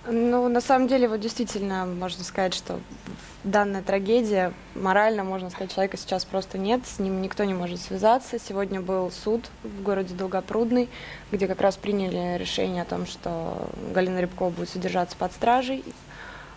Ну, 0.08 0.48
на 0.50 0.62
самом 0.62 0.88
деле, 0.88 1.08
вот 1.08 1.20
действительно, 1.20 1.86
можно 1.86 2.24
сказать, 2.24 2.54
что 2.54 2.80
данная 3.44 3.82
трагедия, 3.82 4.54
морально, 4.76 5.24
можно 5.24 5.50
сказать, 5.50 5.74
человека 5.74 5.98
сейчас 5.98 6.26
просто 6.26 6.60
нет, 6.60 6.82
с 6.86 7.00
ним 7.00 7.22
никто 7.22 7.44
не 7.44 7.56
может 7.56 7.82
связаться. 7.82 8.38
Сегодня 8.40 8.82
был 8.82 9.10
суд 9.12 9.50
в 9.64 9.82
городе 9.82 10.14
Долгопрудный, 10.14 10.90
где 11.32 11.48
как 11.48 11.60
раз 11.60 11.76
приняли 11.76 12.38
решение 12.38 12.84
о 12.84 12.86
том, 12.86 13.08
что 13.08 13.68
Галина 13.94 14.20
Рябкова 14.20 14.52
будет 14.52 14.70
содержаться 14.70 15.18
под 15.18 15.32
стражей. 15.32 15.84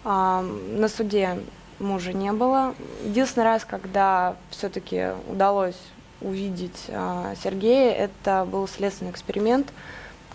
А, 0.04 0.42
на 0.42 0.88
суде 0.88 1.38
мужа 1.78 2.12
не 2.12 2.32
было. 2.32 2.74
Единственный 3.04 3.44
раз, 3.44 3.64
когда 3.64 4.36
все-таки 4.50 5.12
удалось 5.26 5.78
увидеть 6.20 6.86
а, 6.88 7.34
Сергея, 7.42 7.92
это 7.92 8.46
был 8.50 8.68
следственный 8.68 9.10
эксперимент, 9.10 9.68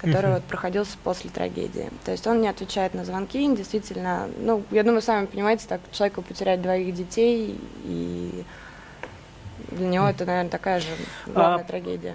который 0.04 0.26
Мгм. 0.28 0.34
вот 0.36 0.44
проходился 0.44 0.98
после 1.04 1.30
трагедии. 1.30 1.90
То 2.04 2.12
есть 2.12 2.28
он 2.28 2.42
не 2.42 2.48
отвечает 2.50 2.94
на 2.94 3.06
звонки, 3.06 3.56
действительно, 3.56 4.28
ну, 4.38 4.64
я 4.70 4.84
думаю, 4.84 5.02
сами 5.02 5.26
понимаете, 5.26 5.66
так 5.68 5.80
человеку 5.92 6.22
потерять 6.22 6.62
двоих 6.62 6.94
детей, 6.94 7.58
и 7.86 8.44
для 9.72 9.88
него 9.88 10.06
это, 10.08 10.26
наверное, 10.26 10.50
такая 10.52 10.82
же 10.82 10.88
главная 11.26 11.64
А, 11.64 11.68
трагедия. 11.68 12.14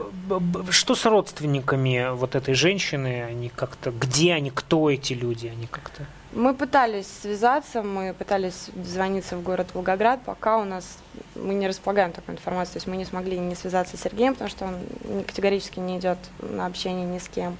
Что 0.71 0.95
с 0.95 1.05
родственниками 1.07 2.15
вот 2.15 2.35
этой 2.35 2.55
женщины? 2.55 3.25
Они 3.25 3.49
как-то... 3.49 3.91
Где 3.91 4.35
они? 4.35 4.51
Кто 4.51 4.91
эти 4.91 5.15
люди? 5.15 5.47
Они 5.49 5.67
как-то... 5.67 6.05
Мы 6.33 6.53
пытались 6.53 7.07
связаться, 7.23 7.83
мы 7.83 8.13
пытались 8.13 8.71
звониться 8.85 9.37
в 9.37 9.43
город 9.43 9.69
Волгоград, 9.73 10.21
пока 10.27 10.59
у 10.59 10.65
нас 10.65 10.99
мы 11.35 11.55
не 11.55 11.67
располагаем 11.67 12.13
такой 12.13 12.35
информацией, 12.35 12.75
то 12.75 12.77
есть 12.79 12.87
мы 12.87 12.97
не 12.99 13.07
смогли 13.07 13.39
не 13.39 13.55
связаться 13.55 13.97
с 13.97 14.01
Сергеем, 14.01 14.35
потому 14.35 14.51
что 14.51 14.67
он 14.67 15.25
категорически 15.25 15.81
не 15.81 15.99
идет 15.99 16.19
на 16.41 16.67
общение 16.67 17.07
ни 17.07 17.19
с 17.19 17.29
кем, 17.29 17.57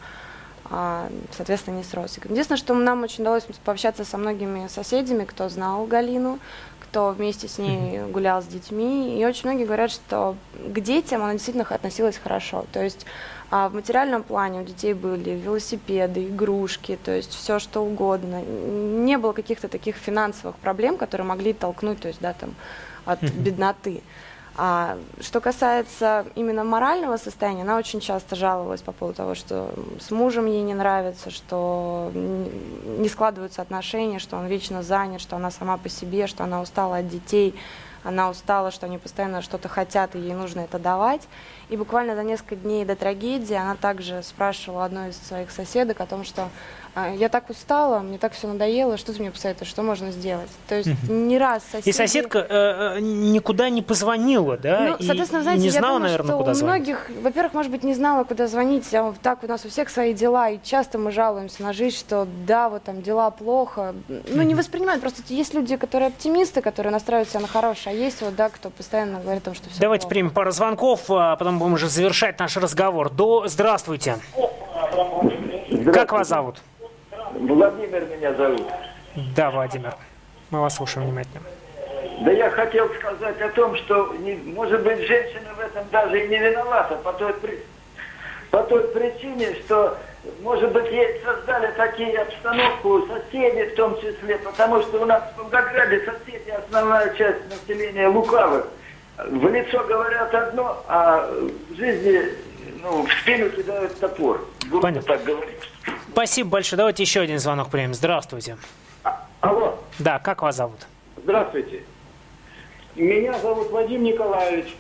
а, 0.67 1.09
соответственно, 1.35 1.77
не 1.77 1.83
с 1.83 1.95
родственниками. 1.95 2.33
Единственное, 2.33 2.59
что 2.59 2.75
нам 2.75 3.03
очень 3.03 3.23
удалось 3.23 3.45
пообщаться 3.65 4.05
со 4.05 4.19
многими 4.19 4.69
соседями, 4.69 5.25
кто 5.25 5.49
знал 5.49 5.87
Галину, 5.87 6.39
кто 6.91 7.11
вместе 7.11 7.49
с 7.49 7.59
ней 7.59 8.01
гулял 8.11 8.43
с 8.43 8.47
детьми, 8.47 9.21
и 9.21 9.25
очень 9.25 9.49
многие 9.49 9.65
говорят, 9.65 9.91
что 9.91 10.37
к 10.55 10.81
детям 10.81 11.23
она 11.23 11.33
действительно 11.33 11.67
относилась 11.69 12.17
хорошо, 12.17 12.65
то 12.73 12.83
есть 12.83 13.07
а 13.51 13.71
в 13.71 13.75
материальном 13.75 14.23
плане 14.23 14.61
у 14.61 14.65
детей 14.65 14.93
были 14.93 15.31
велосипеды, 15.31 16.27
игрушки, 16.27 16.99
то 17.03 17.13
есть 17.13 17.33
все 17.33 17.59
что 17.59 17.81
угодно. 17.81 18.43
Не 18.43 19.17
было 19.17 19.33
каких-то 19.33 19.69
таких 19.69 19.97
финансовых 19.97 20.57
проблем, 20.57 20.99
которые 20.99 21.27
могли 21.27 21.55
толкнуть, 21.55 22.01
то 22.01 22.09
есть, 22.09 22.21
да, 22.21 22.35
там, 22.35 22.55
от 23.07 23.23
бедноты. 23.23 24.03
А 24.61 24.99
что 25.21 25.41
касается 25.41 26.27
именно 26.35 26.65
морального 26.65 27.17
состояния, 27.17 27.63
она 27.63 27.77
очень 27.77 28.01
часто 28.01 28.35
жаловалась 28.35 28.83
по 28.83 28.91
поводу 28.91 29.17
того, 29.17 29.35
что 29.37 29.73
с 30.01 30.11
мужем 30.11 30.47
ей 30.47 30.63
не 30.63 30.75
нравится, 30.75 31.31
что 31.31 32.11
не 32.13 33.09
складываются 33.09 33.63
отношения, 33.63 34.19
что 34.19 34.37
он 34.37 34.47
вечно 34.47 34.83
занят, 34.83 35.21
что 35.21 35.37
она 35.37 35.53
сама 35.53 35.77
по 35.77 35.89
себе, 35.89 36.27
что 36.27 36.43
она 36.43 36.61
устала 36.61 36.97
от 36.97 37.09
детей, 37.09 37.55
она 38.03 38.29
устала, 38.29 38.73
что 38.73 38.87
они 38.87 38.99
постоянно 38.99 39.43
что-то 39.43 39.69
хотят, 39.69 40.17
и 40.17 40.19
ей 40.19 40.35
нужно 40.35 40.61
это 40.61 40.81
давать. 40.81 41.29
И 41.69 41.77
буквально 41.77 42.15
за 42.17 42.23
несколько 42.23 42.57
дней 42.57 42.85
до 42.85 42.97
трагедии 42.97 43.55
она 43.55 43.75
также 43.75 44.23
спрашивала 44.23 44.85
одной 44.87 45.11
из 45.11 45.17
своих 45.19 45.51
соседок 45.51 46.01
о 46.01 46.07
том, 46.07 46.25
что 46.25 46.49
«А, 46.95 47.11
я 47.11 47.29
так 47.29 47.51
устала, 47.51 48.01
мне 48.01 48.17
так 48.19 48.33
все 48.33 48.49
надоело, 48.49 48.97
что 48.97 49.13
ты 49.13 49.21
мне 49.21 49.31
посоветуешь, 49.31 49.69
что 49.71 49.83
можно 49.83 50.11
сделать? 50.11 50.49
То 50.69 50.75
есть 50.77 50.89
Мгм. 51.05 51.29
не 51.29 51.39
раз 51.39 51.63
соседи... 51.71 51.91
И 51.91 51.93
соседка 51.93 52.39
э, 52.39 52.97
э, 52.97 53.01
никуда 53.01 53.69
не 53.69 53.83
позвонила, 53.83 54.57
да? 54.57 54.81
Ну, 54.89 54.97
и, 54.97 55.05
соответственно, 55.07 55.43
знаете, 55.43 55.61
не 55.63 55.69
я 55.69 55.73
знала, 55.73 55.95
думаю, 55.99 56.03
наверное, 56.05 56.27
что 56.27 56.39
куда 56.39 56.51
у 56.51 56.55
звонить. 56.55 56.87
многих, 56.87 57.11
во-первых, 57.23 57.53
может 57.55 57.71
быть, 57.71 57.85
не 57.85 57.95
знала, 57.95 58.25
куда 58.25 58.47
звонить, 58.49 58.93
а 58.95 59.15
так 59.23 59.45
у 59.45 59.47
нас 59.47 59.65
у 59.65 59.69
всех 59.69 59.91
свои 59.91 60.15
дела, 60.15 60.49
и 60.51 60.59
часто 60.65 60.99
мы 60.99 61.13
жалуемся 61.13 61.63
на 61.63 61.73
жизнь, 61.75 61.97
что 61.97 62.27
да, 62.47 62.69
вот 62.71 62.83
там 62.85 63.03
дела 63.03 63.31
плохо, 63.31 63.95
ну, 64.09 64.43
не 64.43 64.55
воспринимают, 64.55 65.01
просто 65.03 65.23
есть 65.29 65.55
люди, 65.55 65.77
которые 65.77 66.09
оптимисты, 66.09 66.63
которые 66.63 66.91
настраивают 66.93 67.29
себя 67.29 67.41
на 67.41 67.49
хорошее, 67.49 67.95
а 67.95 67.99
есть 67.99 68.23
вот, 68.23 68.35
да, 68.35 68.49
кто 68.49 68.71
постоянно 68.71 69.21
говорит 69.21 69.43
о 69.43 69.45
том, 69.47 69.55
что 69.55 69.69
все 69.71 69.79
Давайте 69.81 70.09
примем 70.09 70.31
пару 70.31 70.51
звонков, 70.51 71.03
а 71.11 71.37
потом 71.37 71.58
будем 71.59 71.75
уже 71.75 71.89
завершать 71.89 72.39
наш 72.39 72.57
разговор. 72.57 73.11
До... 73.11 73.47
Здравствуйте. 73.47 74.17
Как 75.93 76.13
вас 76.13 76.29
зовут? 76.29 76.57
Владимир 77.35 78.05
меня 78.07 78.35
зовут. 78.35 78.63
Да, 79.37 79.51
Владимир. 79.51 79.95
Мы 80.51 80.61
вас 80.61 80.77
слушаем 80.77 81.07
внимательно. 81.09 81.43
Да 82.21 82.33
я 82.33 82.51
хотел 82.51 82.89
сказать 82.95 83.41
о 83.41 83.49
том, 83.51 83.77
что, 83.77 84.13
не- 84.21 84.35
может 84.35 84.83
быть, 84.83 84.99
женщина 85.07 85.51
в 85.57 85.61
этом 85.61 85.85
даже 85.93 86.25
и 86.25 86.29
не 86.29 86.39
виновата, 86.39 86.97
по 86.97 87.13
той, 87.13 87.33
по 88.51 88.63
той 88.65 88.89
причине, 88.89 89.55
что, 89.65 89.97
может 90.43 90.73
быть, 90.73 90.91
ей 90.91 91.21
создали 91.25 91.71
такие 91.77 92.19
обстановку, 92.19 93.07
соседи 93.07 93.71
в 93.71 93.77
том 93.77 93.95
числе, 94.01 94.39
потому 94.39 94.83
что 94.83 95.03
у 95.03 95.05
нас 95.05 95.23
в 95.37 95.39
Волгограде 95.43 96.01
соседи, 96.05 96.51
основная 96.51 97.15
часть 97.15 97.41
населения 97.51 98.09
лукавых. 98.09 98.67
В 99.27 99.49
лицо 99.49 99.85
говорят 99.85 100.33
одно, 100.35 100.83
а 100.87 101.29
в 101.71 101.75
жизни, 101.75 102.23
ну, 102.83 103.05
в 103.05 103.13
спину 103.21 103.51
кидают 103.51 103.99
топор. 103.99 104.47
Будут 104.67 104.83
Понятно. 104.83 105.09
так 105.17 105.25
говорить. 105.25 105.59
Спасибо 106.13 106.51
большое. 106.51 106.79
Давайте 106.79 107.03
еще 107.03 107.21
один 107.21 107.39
звонок 107.39 107.69
примем. 107.71 107.95
Здравствуйте. 107.95 108.57
Алло, 109.41 109.79
Да, 109.99 110.19
как 110.19 110.43
вас 110.43 110.57
зовут? 110.57 110.87
здравствуйте. 111.17 111.83
Меня 112.97 113.39
зовут 113.39 113.71
Вадим 113.71 114.03
Николаевич. 114.03 114.75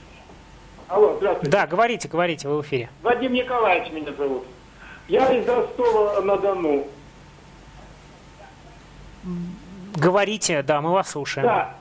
Алло, 0.88 1.14
здравствуйте. 1.18 1.50
Да, 1.50 1.66
говорите, 1.66 2.08
говорите, 2.08 2.48
вы 2.48 2.58
в 2.58 2.62
эфире. 2.62 2.88
Вадим 3.02 3.32
Николаевич 3.32 3.92
меня 3.92 4.12
зовут. 4.16 4.44
Я 5.08 5.32
из 5.32 5.46
Ростова-на-Дону. 5.48 6.86
Говорите, 9.96 10.62
да, 10.62 10.80
мы 10.80 10.92
вас 10.92 11.10
слушаем. 11.10 11.46
Да. 11.46 11.74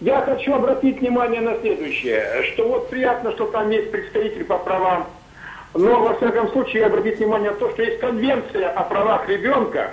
Я 0.00 0.20
хочу 0.22 0.52
обратить 0.54 1.00
внимание 1.00 1.40
на 1.40 1.56
следующее, 1.60 2.42
что 2.52 2.68
вот 2.68 2.90
приятно, 2.90 3.32
что 3.32 3.46
там 3.46 3.70
есть 3.70 3.90
представитель 3.90 4.44
по 4.44 4.58
правам, 4.58 5.06
но 5.74 6.00
во 6.00 6.14
всяком 6.16 6.50
случае 6.50 6.84
обратить 6.86 7.18
внимание 7.18 7.50
на 7.50 7.56
то, 7.56 7.70
что 7.70 7.82
есть 7.82 7.98
конвенция 8.00 8.68
о 8.70 8.82
правах 8.84 9.26
ребенка, 9.28 9.92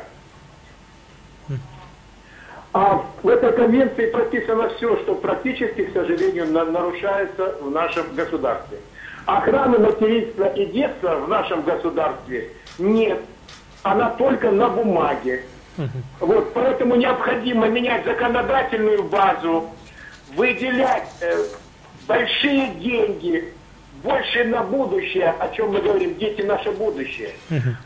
а 2.73 3.05
в 3.21 3.27
этой 3.27 3.53
конвенции 3.53 4.07
прописано 4.07 4.69
все, 4.69 4.97
что 4.97 5.15
практически, 5.15 5.85
к 5.85 5.93
сожалению, 5.93 6.47
на- 6.51 6.65
нарушается 6.65 7.55
в 7.61 7.69
нашем 7.69 8.13
государстве. 8.15 8.79
Охраны 9.25 9.77
материнства 9.77 10.45
и 10.45 10.65
детства 10.65 11.15
в 11.17 11.29
нашем 11.29 11.61
государстве 11.61 12.49
нет. 12.79 13.19
Она 13.83 14.09
только 14.11 14.51
на 14.51 14.69
бумаге. 14.69 15.43
Вот, 16.19 16.53
поэтому 16.53 16.95
необходимо 16.95 17.67
менять 17.67 18.05
законодательную 18.05 19.03
базу, 19.03 19.69
выделять 20.35 21.09
э, 21.21 21.43
большие 22.07 22.69
деньги, 22.75 23.53
больше 24.03 24.43
на 24.43 24.63
будущее, 24.63 25.33
о 25.39 25.47
чем 25.49 25.71
мы 25.71 25.81
говорим, 25.81 26.15
дети 26.15 26.41
наше 26.41 26.71
будущее. 26.71 27.31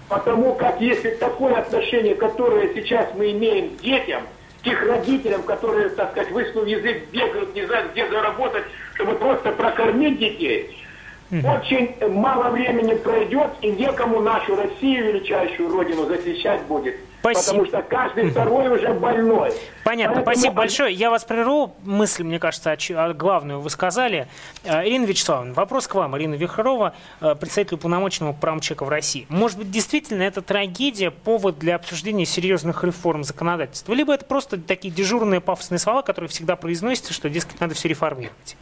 Потому 0.10 0.56
как 0.56 0.82
если 0.82 1.12
такое 1.12 1.56
отношение, 1.56 2.16
которое 2.16 2.74
сейчас 2.74 3.08
мы 3.16 3.32
имеем 3.32 3.78
к 3.78 3.82
детям, 3.82 4.24
к 4.64 4.68
их 4.68 4.82
родителям, 4.88 5.44
которые, 5.44 5.90
так 5.90 6.12
сказать, 6.12 6.32
высунув 6.32 6.68
язык, 6.68 7.10
бегают, 7.12 7.54
не 7.54 7.66
знают, 7.66 7.92
где 7.92 8.10
заработать, 8.10 8.64
чтобы 8.96 9.14
просто 9.16 9.52
прокормить 9.52 10.18
детей, 10.18 10.84
очень 11.30 11.94
мало 12.10 12.50
времени 12.50 12.96
пройдет, 12.96 13.52
и 13.62 13.70
некому 13.70 14.22
нашу 14.22 14.56
Россию, 14.56 15.14
величайшую 15.14 15.70
Родину, 15.70 16.06
защищать 16.06 16.62
будет. 16.64 16.96
Потому 17.34 17.66
что 17.66 17.82
каждый 17.82 18.30
второй 18.32 18.70
уже 18.70 18.94
больной. 18.94 19.54
Понятно, 19.84 20.16
Поэтому- 20.22 20.36
спасибо 20.36 20.56
большое. 20.56 20.94
Я 20.94 21.10
вас 21.10 21.24
прерву. 21.24 21.74
Мысль, 21.84 22.24
мне 22.24 22.40
кажется, 22.40 22.76
главную 23.16 23.60
вы 23.60 23.70
сказали. 23.70 24.28
Э, 24.64 24.86
Ирина 24.88 25.06
Вячеславовна, 25.06 25.54
вопрос 25.54 25.88
к 25.88 25.96
вам. 25.96 26.18
Ирина 26.18 26.36
Вихрова, 26.36 26.94
э, 27.22 27.36
представитель 27.36 27.76
уполномоченного 27.76 28.34
по 28.34 28.40
правам 28.40 28.60
человека 28.60 28.86
в 28.86 28.90
России. 28.90 29.26
Может 29.30 29.60
быть, 29.60 29.72
действительно, 29.72 30.24
эта 30.24 30.42
трагедия 30.42 31.12
повод 31.12 31.58
для 31.60 31.76
обсуждения 31.76 32.26
серьезных 32.26 32.84
реформ 32.84 33.24
законодательства? 33.24 33.94
Либо 33.94 34.14
это 34.14 34.26
просто 34.26 34.60
такие 34.60 34.94
дежурные 34.94 35.42
пафосные 35.42 35.80
слова, 35.80 36.02
которые 36.02 36.30
всегда 36.30 36.56
произносятся, 36.56 37.14
что, 37.14 37.30
дескать, 37.30 37.60
надо 37.60 37.76
все 37.76 37.88
реформировать? 37.88 38.56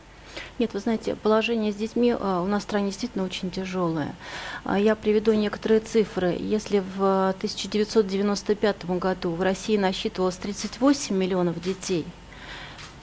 Нет, 0.58 0.74
вы 0.74 0.80
знаете, 0.80 1.16
положение 1.16 1.74
с 1.74 1.76
детьми 1.76 2.16
а, 2.18 2.42
у 2.42 2.48
нас 2.48 2.62
в 2.62 2.64
стране 2.64 2.88
действительно 2.88 3.26
очень 3.26 3.52
тяжелое. 3.52 4.16
А, 4.64 4.80
Я 4.80 4.96
приведу 4.96 5.34
некоторые 5.34 5.82
цифры. 5.82 6.34
Если 6.40 6.82
в 6.96 7.30
1995 7.30 8.86
году 8.86 9.32
в 9.32 9.42
России 9.42 9.76
насчитывалось 9.76 10.38
38 10.38 11.14
миллионов 11.14 11.62
детей, 11.62 12.06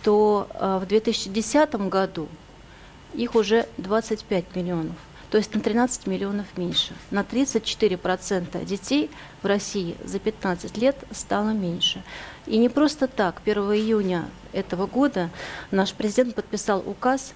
то 0.03 0.49
а, 0.55 0.79
в 0.79 0.87
2010 0.87 1.75
году 1.91 2.27
их 3.13 3.35
уже 3.35 3.67
25 3.77 4.57
миллионов. 4.57 4.97
То 5.33 5.39
есть 5.39 5.55
на 5.55 5.63
13 5.63 6.07
миллионов 6.07 6.47
меньше. 6.59 6.93
На 7.11 7.23
34% 7.23 8.67
детей 8.67 9.11
в 9.43 9.47
России 9.47 9.97
за 10.05 10.19
15 10.19 10.77
лет 10.77 10.95
стало 11.11 11.51
меньше. 11.55 12.03
И 12.47 12.59
не 12.59 12.69
просто 12.69 13.09
так. 13.09 13.41
1 13.43 13.57
июня 13.73 14.27
этого 14.53 14.87
года 14.87 15.31
наш 15.71 15.95
президент 15.95 16.35
подписал 16.35 16.85
указ 16.87 17.33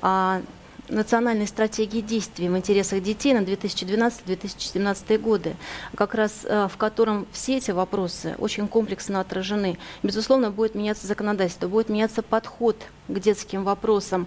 о 0.00 0.40
национальной 0.88 1.46
стратегии 1.46 2.00
действий 2.00 2.48
в 2.48 2.56
интересах 2.56 3.02
детей 3.02 3.34
на 3.34 3.40
2012-2017 3.40 5.18
годы, 5.18 5.56
как 5.94 6.14
раз 6.14 6.40
э, 6.44 6.68
в 6.72 6.78
котором 6.78 7.26
все 7.32 7.58
эти 7.58 7.70
вопросы 7.70 8.34
очень 8.38 8.66
комплексно 8.66 9.20
отражены. 9.20 9.78
Безусловно, 10.02 10.50
будет 10.50 10.74
меняться 10.74 11.06
законодательство, 11.06 11.68
будет 11.68 11.90
меняться 11.90 12.22
подход 12.22 12.76
к 13.08 13.18
детским 13.18 13.62
вопросам. 13.64 14.26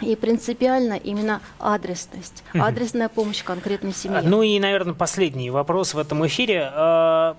И 0.00 0.16
принципиально 0.16 0.94
именно 0.94 1.40
адресность, 1.58 2.42
адресная 2.54 3.08
помощь 3.08 3.42
конкретной 3.42 3.92
семье. 3.92 4.22
Ну 4.22 4.42
и, 4.42 4.58
наверное, 4.58 4.94
последний 4.94 5.50
вопрос 5.50 5.94
в 5.94 5.98
этом 5.98 6.26
эфире. 6.26 6.70
А, 6.72 7.36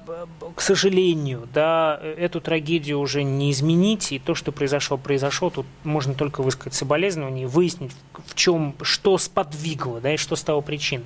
К 0.56 0.62
сожалению, 0.62 1.48
да, 1.54 2.00
эту 2.02 2.42
трагедию 2.42 3.00
уже 3.00 3.24
не 3.24 3.52
изменить, 3.52 4.12
и 4.12 4.20
то, 4.20 4.36
что 4.36 4.52
произошло, 4.52 4.98
произошло. 4.98 5.50
Тут 5.50 5.66
можно 5.84 6.14
только 6.14 6.42
высказать 6.42 6.74
соболезнования, 6.74 7.48
выяснить, 7.48 7.92
в 8.26 8.36
чем, 8.36 8.76
что 8.82 9.18
сподвигло, 9.18 10.00
да, 10.00 10.14
и 10.14 10.18
что 10.18 10.36
стало 10.36 10.62
причиной. 10.62 11.06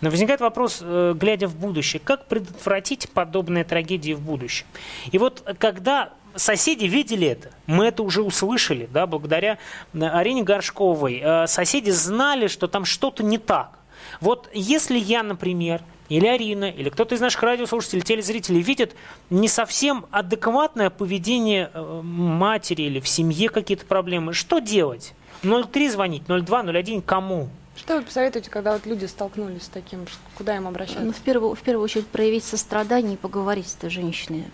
Но 0.00 0.10
возникает 0.10 0.40
вопрос, 0.40 0.78
э, 0.80 1.14
глядя 1.16 1.48
в 1.48 1.56
будущее, 1.56 2.00
как 2.02 2.26
предотвратить 2.26 3.08
подобные 3.10 3.64
трагедии 3.64 4.12
в 4.12 4.20
будущем? 4.20 4.66
И 5.10 5.18
вот 5.18 5.42
когда 5.58 6.10
соседи 6.38 6.86
видели 6.86 7.26
это, 7.28 7.50
мы 7.66 7.86
это 7.86 8.02
уже 8.02 8.22
услышали, 8.22 8.88
да, 8.92 9.06
благодаря 9.06 9.58
э, 9.92 10.00
Арине 10.00 10.42
Горшковой, 10.42 11.20
э, 11.22 11.46
соседи 11.46 11.90
знали, 11.90 12.46
что 12.46 12.68
там 12.68 12.84
что-то 12.84 13.22
не 13.22 13.38
так. 13.38 13.78
Вот 14.20 14.48
если 14.54 14.98
я, 14.98 15.22
например, 15.22 15.82
или 16.08 16.26
Арина, 16.26 16.70
или 16.70 16.88
кто-то 16.88 17.14
из 17.14 17.20
наших 17.20 17.42
радиослушателей, 17.42 18.02
телезрителей 18.02 18.62
видит 18.62 18.94
не 19.28 19.48
совсем 19.48 20.06
адекватное 20.10 20.88
поведение 20.88 21.70
матери 21.74 22.82
или 22.82 23.00
в 23.00 23.08
семье 23.08 23.50
какие-то 23.50 23.84
проблемы, 23.84 24.32
что 24.32 24.58
делать? 24.58 25.12
03 25.42 25.90
звонить, 25.90 26.22
02, 26.26 26.62
01, 26.62 27.02
кому? 27.02 27.50
Что 27.76 27.96
вы 27.96 28.02
посоветуете, 28.02 28.50
когда 28.50 28.72
вот 28.72 28.86
люди 28.86 29.04
столкнулись 29.04 29.64
с 29.64 29.68
таким, 29.68 30.06
куда 30.34 30.56
им 30.56 30.66
обращаться? 30.66 31.02
Ну, 31.02 31.12
в 31.12 31.20
первую, 31.20 31.54
в 31.54 31.60
первую 31.60 31.84
очередь 31.84 32.08
проявить 32.08 32.44
сострадание 32.44 33.14
и 33.14 33.16
поговорить 33.16 33.68
с 33.68 33.76
этой 33.76 33.90
женщиной. 33.90 34.44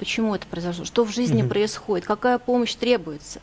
Почему 0.00 0.34
это 0.34 0.46
произошло? 0.46 0.86
Что 0.86 1.04
в 1.04 1.10
жизни 1.10 1.44
mm-hmm. 1.44 1.48
происходит? 1.48 2.06
Какая 2.06 2.38
помощь 2.38 2.74
требуется? 2.74 3.38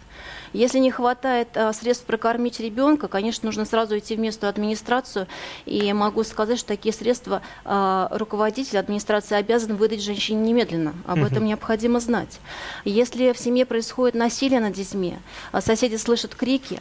Если 0.54 0.80
не 0.80 0.92
хватает 0.92 1.50
а, 1.56 1.74
средств 1.74 2.06
прокормить 2.06 2.60
ребенка, 2.60 3.08
конечно, 3.08 3.46
нужно 3.48 3.66
сразу 3.66 3.98
идти 3.98 4.16
в 4.16 4.20
местную 4.20 4.50
администрацию. 4.50 5.28
И 5.66 5.92
могу 5.94 6.24
сказать, 6.24 6.58
что 6.60 6.70
такие 6.70 6.94
средства 6.94 7.42
а, 7.66 8.08
руководитель 8.12 8.78
администрации 8.78 9.36
обязан 9.36 9.76
выдать 9.76 10.02
женщине 10.02 10.42
немедленно. 10.42 10.94
Об 11.06 11.24
этом 11.24 11.46
необходимо 11.46 12.00
знать. 12.00 12.40
Если 12.86 13.32
в 13.34 13.38
семье 13.38 13.66
происходит 13.66 14.16
насилие 14.16 14.60
над 14.60 14.74
детьми, 14.74 15.16
а 15.52 15.62
соседи 15.62 15.96
слышат 15.96 16.34
крики, 16.36 16.80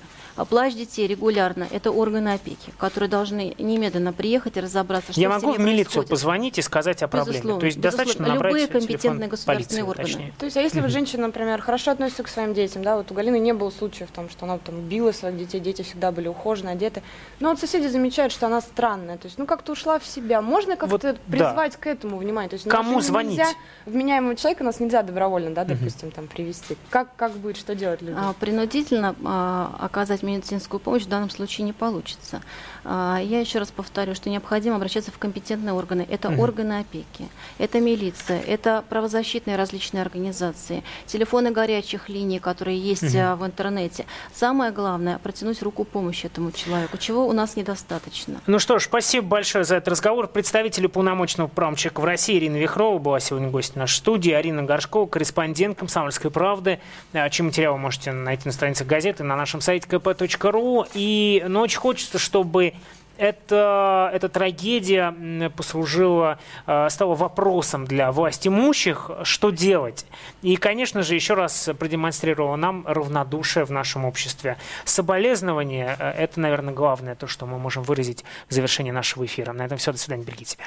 плач 0.48 0.74
детей 0.74 1.06
регулярно– 1.06 1.66
это 1.70 1.90
органы 1.90 2.34
опеки, 2.34 2.70
которые 2.78 3.08
должны 3.08 3.54
немедленно 3.58 4.12
приехать 4.12 4.56
и 4.58 4.60
разобраться, 4.60 5.12
что 5.12 5.20
Я 5.20 5.28
могу 5.30 5.52
в 5.52 5.58
милицию 5.58 5.84
происходит. 5.84 6.10
позвонить 6.10 6.58
и 6.58 6.62
сказать 6.62 7.02
о 7.02 7.08
проблеме? 7.08 7.38
Безусловно, 7.38 7.60
То 7.60 7.66
есть 7.66 7.78
безусловно. 7.78 8.04
достаточно 8.04 8.34
набрать 8.34 8.52
Любые 8.52 8.66
компетентные 8.68 9.28
государственные 9.28 9.84
полиции, 9.84 10.02
органы. 10.02 10.08
точнее. 10.08 10.34
То 10.38 10.44
есть, 10.44 10.56
а 10.58 10.60
если 10.60 10.80
вот 10.80 10.90
женщина, 10.90 11.26
например, 11.28 11.62
хорошо 11.62 11.92
относится 11.92 12.22
к 12.22 12.28
своим 12.28 12.52
детям, 12.52 12.82
да, 12.82 12.96
вот 12.98 13.10
у 13.10 13.14
Галины 13.26 13.40
не 13.42 13.52
было 13.52 13.70
случаев, 13.70 14.08
там, 14.12 14.30
что 14.30 14.44
она 14.46 14.58
там 14.58 14.80
била 14.82 15.10
своих 15.10 15.36
детей, 15.36 15.58
дети 15.60 15.82
всегда 15.82 16.12
были 16.12 16.28
ухожены, 16.28 16.70
одеты, 16.70 17.02
но 17.40 17.50
вот 17.50 17.58
соседи 17.58 17.88
замечают, 17.88 18.32
что 18.32 18.46
она 18.46 18.60
странная, 18.60 19.18
то 19.18 19.26
есть, 19.26 19.36
ну, 19.36 19.46
как-то 19.46 19.72
ушла 19.72 19.98
в 19.98 20.06
себя. 20.06 20.40
Можно 20.40 20.76
как-то 20.76 21.08
Вот, 21.08 21.20
призвать 21.26 21.72
да. 21.72 21.78
к 21.78 21.86
этому 21.88 22.18
внимание? 22.18 22.48
То 22.48 22.54
есть, 22.54 22.68
Кому 22.68 22.82
нашему 22.84 23.00
звонить? 23.00 23.38
Нельзя, 23.38 23.50
вменяемого 23.84 24.36
человека 24.36 24.62
нас 24.62 24.78
нельзя 24.78 25.02
добровольно, 25.02 25.50
да, 25.50 25.64
допустим, 25.64 26.12
там, 26.12 26.28
привести. 26.28 26.76
Как, 26.88 27.16
как 27.16 27.32
будет, 27.32 27.56
что 27.56 27.74
делать 27.74 28.00
людям? 28.00 28.18
А, 28.20 28.32
Принудительно 28.34 29.16
а, 29.24 29.76
оказать 29.80 30.22
медицинскую 30.22 30.78
помощь 30.78 31.02
в 31.02 31.08
данном 31.08 31.30
случае 31.30 31.64
не 31.64 31.72
получится. 31.72 32.42
А, 32.84 33.18
Я 33.20 33.40
еще 33.40 33.58
раз 33.58 33.72
повторю, 33.72 34.14
что 34.14 34.30
необходимо 34.30 34.76
обращаться 34.76 35.10
в 35.10 35.18
компетентные 35.18 35.72
органы. 35.72 36.06
Это 36.08 36.30
Мгм. 36.30 36.40
органы 36.40 36.78
опеки, 36.80 37.28
это 37.58 37.80
милиция, 37.80 38.40
это 38.40 38.84
правозащитные 38.88 39.56
различные 39.56 40.02
организации, 40.02 40.84
телефоны 41.06 41.50
горячих 41.50 42.08
линий, 42.08 42.38
которые 42.38 42.78
есть 42.78 43.02
А, 43.20 43.36
в 43.36 43.44
интернете. 43.44 44.06
Самое 44.34 44.72
главное– 44.72 45.18
протянуть 45.22 45.62
руку 45.62 45.84
помощи 45.84 46.26
этому 46.26 46.52
человеку, 46.52 46.98
чего 46.98 47.26
у 47.26 47.32
нас 47.32 47.56
недостаточно. 47.56 48.40
Ну 48.46 48.58
что 48.58 48.78
ж, 48.78 48.84
спасибо 48.84 49.26
большое 49.26 49.64
за 49.64 49.76
этот 49.76 49.88
разговор. 49.88 50.28
Представитель 50.28 50.86
уполномоченного 50.86 51.48
правомчика 51.48 52.00
в 52.00 52.04
России 52.04 52.38
Ирина 52.38 52.56
Вихрова 52.56 52.98
была 52.98 53.20
сегодня 53.20 53.48
гостем 53.48 53.80
нашей 53.80 53.96
студии. 53.96 54.32
Арина 54.32 54.62
Горшкова, 54.62 55.06
корреспондент 55.06 55.78
«Комсомольской 55.78 56.30
правды». 56.30 56.80
А, 57.12 57.28
Чьи 57.30 57.44
материалы 57.44 57.78
можете 57.78 58.12
найти 58.12 58.42
на 58.46 58.52
страницах 58.52 58.86
газеты, 58.86 59.24
на 59.24 59.36
нашем 59.36 59.60
сайте 59.60 59.86
kp.ru. 59.88 60.86
И 60.94 61.44
ну, 61.48 61.60
очень 61.60 61.78
хочется, 61.78 62.18
чтобы 62.18 62.74
это, 63.18 64.10
эта 64.12 64.28
трагедия 64.28 65.50
послужила, 65.50 66.38
э, 66.66 66.88
стала 66.90 67.14
вопросом 67.14 67.84
для 67.84 68.12
власть 68.12 68.46
имущих, 68.46 69.10
что 69.22 69.50
делать. 69.50 70.06
И, 70.42 70.56
конечно 70.56 71.02
же, 71.02 71.14
еще 71.14 71.34
раз 71.34 71.70
продемонстрировала 71.78 72.56
нам 72.56 72.86
равнодушие 72.86 73.64
в 73.64 73.70
нашем 73.70 74.04
обществе. 74.04 74.56
Соболезнование 74.84 75.96
э,– 75.98 76.10
это, 76.18 76.40
наверное, 76.40 76.74
главное, 76.74 77.14
то, 77.14 77.26
что 77.26 77.46
мы 77.46 77.58
можем 77.58 77.82
выразить 77.82 78.24
в 78.48 78.54
завершении 78.54 78.90
нашего 78.90 79.24
эфира. 79.24 79.52
На 79.52 79.66
этом 79.66 79.78
все. 79.78 79.92
До 79.92 79.98
свидания. 79.98 80.24
Берегите 80.24 80.52
себя. 80.52 80.64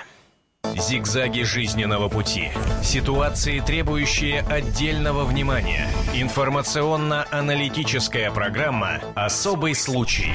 Зигзаги 0.76 1.44
жизненного 1.44 2.10
пути. 2.10 2.50
Ситуации, 2.84 3.62
требующие 3.62 4.42
отдельного 4.42 5.24
внимания. 5.24 5.88
Информационно-аналитическая 6.14 8.30
программа 8.32 9.00
«Особый 9.16 9.74
случай». 9.74 10.34